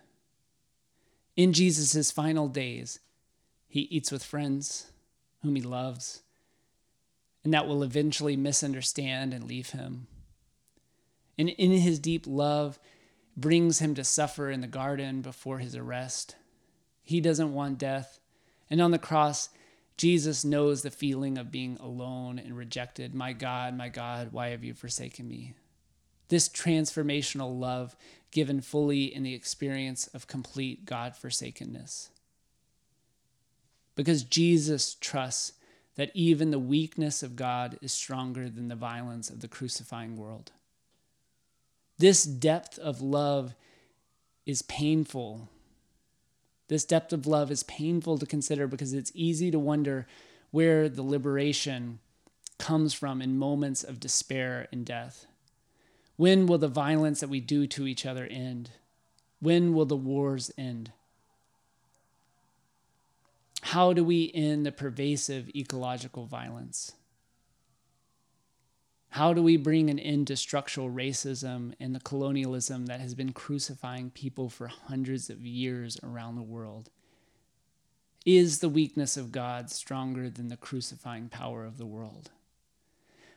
In 1.37 1.53
Jesus' 1.53 2.11
final 2.11 2.49
days, 2.49 3.01
he 3.73 3.81
eats 3.91 4.13
with 4.13 4.23
friends 4.23 4.93
whom 5.41 5.57
he 5.57 5.63
loves, 5.63 6.21
and 7.43 7.55
that 7.55 7.67
will 7.67 7.83
eventually 7.83 8.37
misunderstand 8.37 9.33
and 9.33 9.45
leave 9.45 9.71
him. 9.71 10.09
And 11.39 11.49
in 11.49 11.71
his 11.71 11.99
deep 11.99 12.27
love, 12.27 12.79
brings 13.35 13.79
him 13.79 13.95
to 13.95 14.05
suffer 14.05 14.51
in 14.51 14.61
the 14.61 14.67
garden 14.67 15.23
before 15.23 15.59
his 15.59 15.75
arrest. 15.75 16.37
He 17.03 17.19
doesn't 17.19 17.55
want 17.55 17.79
death. 17.79 18.21
And 18.69 18.79
on 18.79 18.91
the 18.91 18.99
cross, 18.99 19.49
Jesus 19.97 20.45
knows 20.45 20.83
the 20.83 20.91
feeling 20.91 21.39
of 21.39 21.51
being 21.51 21.79
alone 21.81 22.39
and 22.39 22.55
rejected. 22.55 23.15
My 23.15 23.33
God, 23.33 23.75
my 23.75 23.89
God, 23.89 24.33
why 24.33 24.49
have 24.49 24.63
you 24.63 24.75
forsaken 24.75 25.27
me? 25.27 25.55
This 26.29 26.47
transformational 26.47 27.59
love 27.59 27.97
given 28.33 28.61
fully 28.61 29.05
in 29.05 29.23
the 29.23 29.33
experience 29.33 30.09
of 30.09 30.27
complete 30.27 30.85
God 30.85 31.17
forsakenness. 31.17 32.11
Because 33.95 34.25
Jesus 34.25 34.95
trusts 34.95 35.53
that 35.97 36.11
even 36.15 36.51
the 36.51 36.59
weakness 36.59 37.23
of 37.23 37.37
God 37.37 37.79
is 37.83 37.93
stronger 37.93 38.49
than 38.49 38.69
the 38.69 38.75
violence 38.75 39.29
of 39.29 39.41
the 39.41 39.49
crucifying 39.49 40.17
world. 40.17 40.53
This 41.99 42.25
depth 42.25 42.79
of 42.79 43.03
love 43.03 43.55
is 44.47 44.63
painful 44.63 45.49
this 46.73 46.85
depth 46.87 47.13
of 47.13 47.27
love 47.27 47.51
is 47.51 47.65
painful 47.65 48.17
to 48.17 48.25
consider 48.25 48.67
because 48.67 48.95
it's 48.95 49.13
easy 49.15 49.51
to 49.51 49.59
wonder 49.59 50.07
where 50.53 50.89
the 50.89 51.03
liberation 51.03 51.99
comes 52.59 52.95
from 52.95 53.21
in 53.21 53.37
moments 53.37 53.85
of 53.85 54.01
despair 54.01 54.69
and 54.73 54.87
death. 54.87 55.27
When 56.17 56.47
will 56.47 56.57
the 56.57 56.69
violence 56.69 57.21
that 57.21 57.29
we 57.29 57.41
do 57.41 57.67
to 57.67 57.87
each 57.87 58.07
other 58.07 58.25
end? 58.25 58.71
When 59.39 59.75
will 59.75 59.85
the 59.85 59.97
wars 59.97 60.51
end? 60.57 60.93
How 63.63 63.93
do 63.93 64.05
we 64.05 64.31
end 64.35 64.67
the 64.67 64.73
pervasive 64.73 65.49
ecological 65.55 66.27
violence? 66.27 66.93
How 69.11 69.33
do 69.33 69.43
we 69.43 69.57
bring 69.57 69.89
an 69.89 69.99
end 69.99 70.27
to 70.29 70.37
structural 70.37 70.91
racism 70.91 71.75
and 71.79 71.95
the 71.95 72.01
colonialism 72.01 72.87
that 72.87 73.01
has 73.01 73.15
been 73.15 73.33
crucifying 73.33 74.11
people 74.11 74.49
for 74.49 74.67
hundreds 74.67 75.31
of 75.31 75.47
years 75.47 75.99
around 76.03 76.37
the 76.37 76.43
world? 76.43 76.91
Is 78.27 78.59
the 78.59 78.69
weakness 78.69 79.17
of 79.17 79.33
God 79.33 79.71
stronger 79.71 80.29
than 80.29 80.49
the 80.49 80.57
crucifying 80.57 81.29
power 81.29 81.65
of 81.65 81.79
the 81.79 81.87
world? 81.87 82.31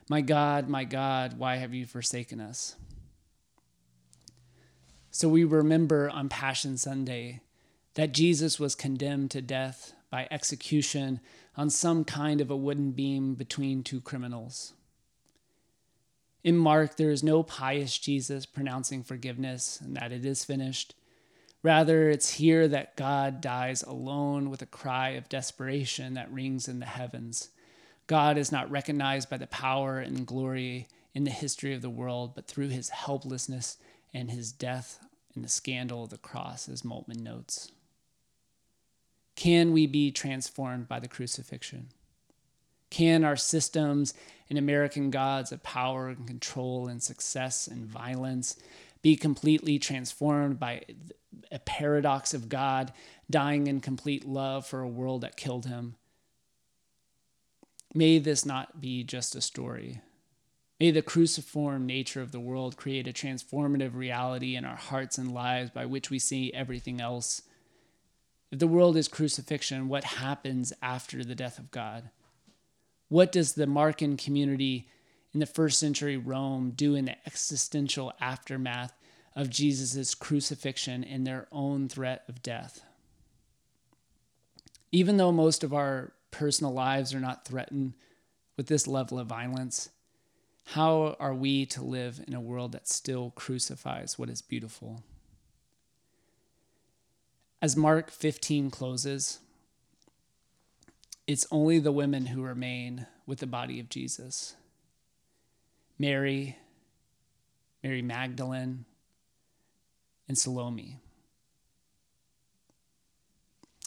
My 0.08 0.20
God, 0.20 0.68
my 0.68 0.84
God, 0.84 1.38
why 1.38 1.56
have 1.56 1.74
you 1.74 1.86
forsaken 1.86 2.40
us? 2.40 2.76
So 5.10 5.28
we 5.28 5.44
remember 5.44 6.10
on 6.10 6.28
Passion 6.28 6.76
Sunday 6.76 7.40
that 7.94 8.12
Jesus 8.12 8.60
was 8.60 8.74
condemned 8.74 9.30
to 9.32 9.40
death 9.40 9.92
by 10.10 10.28
execution 10.30 11.20
on 11.56 11.70
some 11.70 12.04
kind 12.04 12.40
of 12.40 12.50
a 12.50 12.56
wooden 12.56 12.92
beam 12.92 13.34
between 13.34 13.82
two 13.82 14.00
criminals. 14.00 14.72
In 16.44 16.56
Mark, 16.56 16.96
there 16.96 17.10
is 17.10 17.24
no 17.24 17.42
pious 17.42 17.98
Jesus 17.98 18.46
pronouncing 18.46 19.02
forgiveness 19.02 19.80
and 19.80 19.96
that 19.96 20.12
it 20.12 20.24
is 20.24 20.44
finished. 20.44 20.94
Rather, 21.62 22.08
it's 22.08 22.34
here 22.34 22.68
that 22.68 22.96
God 22.96 23.40
dies 23.40 23.82
alone 23.82 24.50
with 24.50 24.62
a 24.62 24.66
cry 24.66 25.10
of 25.10 25.28
desperation 25.28 26.14
that 26.14 26.32
rings 26.32 26.68
in 26.68 26.78
the 26.78 26.86
heavens. 26.86 27.48
God 28.06 28.38
is 28.38 28.52
not 28.52 28.70
recognized 28.70 29.28
by 29.28 29.36
the 29.36 29.48
power 29.48 29.98
and 29.98 30.24
glory 30.26 30.86
in 31.12 31.24
the 31.24 31.30
history 31.30 31.74
of 31.74 31.82
the 31.82 31.90
world, 31.90 32.36
but 32.36 32.46
through 32.46 32.68
his 32.68 32.90
helplessness 32.90 33.78
and 34.14 34.30
his 34.30 34.52
death 34.52 35.00
in 35.34 35.42
the 35.42 35.48
scandal 35.48 36.04
of 36.04 36.10
the 36.10 36.18
cross, 36.18 36.68
as 36.68 36.82
Moltmann 36.82 37.22
notes. 37.22 37.72
Can 39.36 39.72
we 39.72 39.86
be 39.86 40.10
transformed 40.10 40.88
by 40.88 40.98
the 40.98 41.08
crucifixion? 41.08 41.88
Can 42.90 43.24
our 43.24 43.36
systems 43.36 44.14
and 44.48 44.58
American 44.58 45.10
gods 45.10 45.52
of 45.52 45.62
power 45.62 46.08
and 46.08 46.26
control 46.26 46.88
and 46.88 47.02
success 47.02 47.66
and 47.66 47.82
mm-hmm. 47.82 47.92
violence 47.92 48.56
be 49.02 49.16
completely 49.16 49.78
transformed 49.78 50.58
by 50.58 50.82
a 51.52 51.58
paradox 51.58 52.34
of 52.34 52.48
God 52.48 52.92
dying 53.30 53.66
in 53.66 53.80
complete 53.80 54.26
love 54.26 54.66
for 54.66 54.80
a 54.80 54.88
world 54.88 55.20
that 55.20 55.36
killed 55.36 55.66
him? 55.66 55.96
May 57.94 58.18
this 58.18 58.44
not 58.44 58.80
be 58.80 59.04
just 59.04 59.36
a 59.36 59.40
story. 59.40 60.00
May 60.78 60.90
the 60.90 61.02
cruciform 61.02 61.86
nature 61.86 62.20
of 62.20 62.32
the 62.32 62.40
world 62.40 62.76
create 62.76 63.08
a 63.08 63.12
transformative 63.12 63.94
reality 63.94 64.56
in 64.56 64.64
our 64.64 64.76
hearts 64.76 65.16
and 65.16 65.32
lives 65.32 65.70
by 65.70 65.86
which 65.86 66.10
we 66.10 66.18
see 66.18 66.52
everything 66.52 67.00
else. 67.00 67.42
If 68.50 68.58
the 68.60 68.68
world 68.68 68.96
is 68.96 69.08
crucifixion, 69.08 69.88
what 69.88 70.04
happens 70.04 70.72
after 70.80 71.24
the 71.24 71.34
death 71.34 71.58
of 71.58 71.70
God? 71.70 72.10
What 73.08 73.32
does 73.32 73.54
the 73.54 73.66
Markan 73.66 74.16
community 74.16 74.88
in 75.32 75.40
the 75.40 75.46
first 75.46 75.78
century 75.78 76.16
Rome 76.16 76.72
do 76.74 76.94
in 76.94 77.06
the 77.06 77.16
existential 77.26 78.12
aftermath 78.20 78.92
of 79.34 79.50
Jesus' 79.50 80.14
crucifixion 80.14 81.04
and 81.04 81.26
their 81.26 81.46
own 81.50 81.88
threat 81.88 82.24
of 82.28 82.42
death? 82.42 82.84
Even 84.92 85.16
though 85.16 85.32
most 85.32 85.64
of 85.64 85.74
our 85.74 86.12
personal 86.30 86.72
lives 86.72 87.12
are 87.12 87.20
not 87.20 87.44
threatened 87.44 87.94
with 88.56 88.66
this 88.68 88.86
level 88.86 89.18
of 89.18 89.26
violence, 89.26 89.90
how 90.70 91.16
are 91.20 91.34
we 91.34 91.66
to 91.66 91.82
live 91.82 92.20
in 92.26 92.34
a 92.34 92.40
world 92.40 92.72
that 92.72 92.88
still 92.88 93.30
crucifies 93.36 94.18
what 94.18 94.30
is 94.30 94.42
beautiful? 94.42 95.02
As 97.62 97.76
Mark 97.76 98.10
15 98.10 98.70
closes, 98.70 99.38
it's 101.26 101.46
only 101.50 101.78
the 101.78 101.92
women 101.92 102.26
who 102.26 102.42
remain 102.42 103.06
with 103.26 103.38
the 103.38 103.46
body 103.46 103.80
of 103.80 103.88
Jesus 103.88 104.54
Mary, 105.98 106.56
Mary 107.82 108.02
Magdalene, 108.02 108.84
and 110.28 110.36
Salome. 110.36 111.00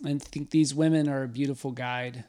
And 0.04 0.22
I 0.22 0.26
think 0.26 0.50
these 0.50 0.74
women 0.74 1.08
are 1.08 1.24
a 1.24 1.28
beautiful 1.28 1.72
guide 1.72 2.24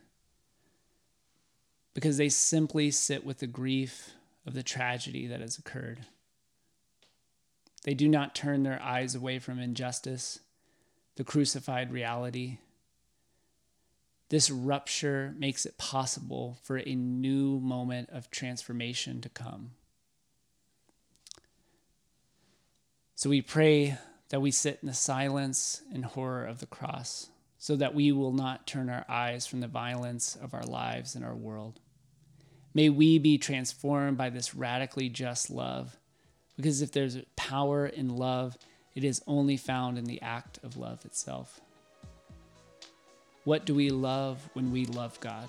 because 1.94 2.16
they 2.16 2.28
simply 2.28 2.90
sit 2.90 3.24
with 3.24 3.38
the 3.38 3.46
grief 3.46 4.10
of 4.46 4.54
the 4.54 4.62
tragedy 4.62 5.26
that 5.26 5.40
has 5.40 5.58
occurred. 5.58 6.06
They 7.84 7.94
do 7.94 8.08
not 8.08 8.34
turn 8.34 8.62
their 8.62 8.82
eyes 8.82 9.14
away 9.14 9.38
from 9.38 9.58
injustice, 9.58 10.40
the 11.20 11.24
crucified 11.24 11.92
reality. 11.92 12.56
This 14.30 14.50
rupture 14.50 15.34
makes 15.36 15.66
it 15.66 15.76
possible 15.76 16.56
for 16.62 16.78
a 16.78 16.94
new 16.94 17.60
moment 17.60 18.08
of 18.08 18.30
transformation 18.30 19.20
to 19.20 19.28
come. 19.28 19.72
So 23.16 23.28
we 23.28 23.42
pray 23.42 23.98
that 24.30 24.40
we 24.40 24.50
sit 24.50 24.78
in 24.80 24.88
the 24.88 24.94
silence 24.94 25.82
and 25.92 26.06
horror 26.06 26.46
of 26.46 26.60
the 26.60 26.64
cross 26.64 27.28
so 27.58 27.76
that 27.76 27.94
we 27.94 28.12
will 28.12 28.32
not 28.32 28.66
turn 28.66 28.88
our 28.88 29.04
eyes 29.06 29.46
from 29.46 29.60
the 29.60 29.68
violence 29.68 30.36
of 30.36 30.54
our 30.54 30.64
lives 30.64 31.14
and 31.14 31.22
our 31.22 31.36
world. 31.36 31.80
May 32.72 32.88
we 32.88 33.18
be 33.18 33.36
transformed 33.36 34.16
by 34.16 34.30
this 34.30 34.54
radically 34.54 35.10
just 35.10 35.50
love, 35.50 35.98
because 36.56 36.80
if 36.80 36.92
there's 36.92 37.18
power 37.36 37.84
in 37.84 38.08
love, 38.08 38.56
it 38.94 39.04
is 39.04 39.22
only 39.26 39.56
found 39.56 39.98
in 39.98 40.04
the 40.04 40.20
act 40.22 40.58
of 40.62 40.76
love 40.76 41.04
itself. 41.04 41.60
What 43.44 43.64
do 43.64 43.74
we 43.74 43.90
love 43.90 44.48
when 44.52 44.72
we 44.72 44.84
love 44.86 45.18
God? 45.20 45.48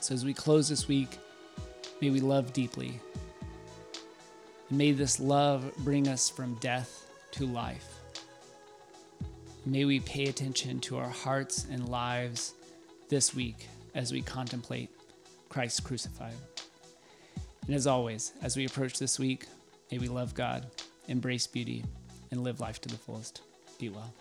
So, 0.00 0.14
as 0.14 0.24
we 0.24 0.34
close 0.34 0.68
this 0.68 0.88
week, 0.88 1.18
may 2.00 2.10
we 2.10 2.20
love 2.20 2.52
deeply. 2.52 3.00
And 4.68 4.78
may 4.78 4.92
this 4.92 5.20
love 5.20 5.70
bring 5.78 6.08
us 6.08 6.28
from 6.28 6.54
death 6.54 7.06
to 7.32 7.46
life. 7.46 8.00
May 9.66 9.84
we 9.84 10.00
pay 10.00 10.24
attention 10.24 10.80
to 10.80 10.96
our 10.96 11.10
hearts 11.10 11.66
and 11.70 11.88
lives 11.88 12.54
this 13.08 13.34
week 13.34 13.68
as 13.94 14.12
we 14.12 14.22
contemplate 14.22 14.90
Christ 15.48 15.84
crucified. 15.84 16.34
And 17.66 17.74
as 17.74 17.86
always, 17.86 18.32
as 18.42 18.56
we 18.56 18.64
approach 18.64 18.98
this 18.98 19.18
week, 19.18 19.46
may 19.92 19.98
we 19.98 20.08
love 20.08 20.34
God, 20.34 20.66
embrace 21.10 21.46
beauty, 21.46 21.84
and 22.30 22.44
live 22.44 22.60
life 22.60 22.80
to 22.80 22.88
the 22.88 22.96
fullest. 22.96 23.42
Be 23.78 23.88
well. 23.88 24.14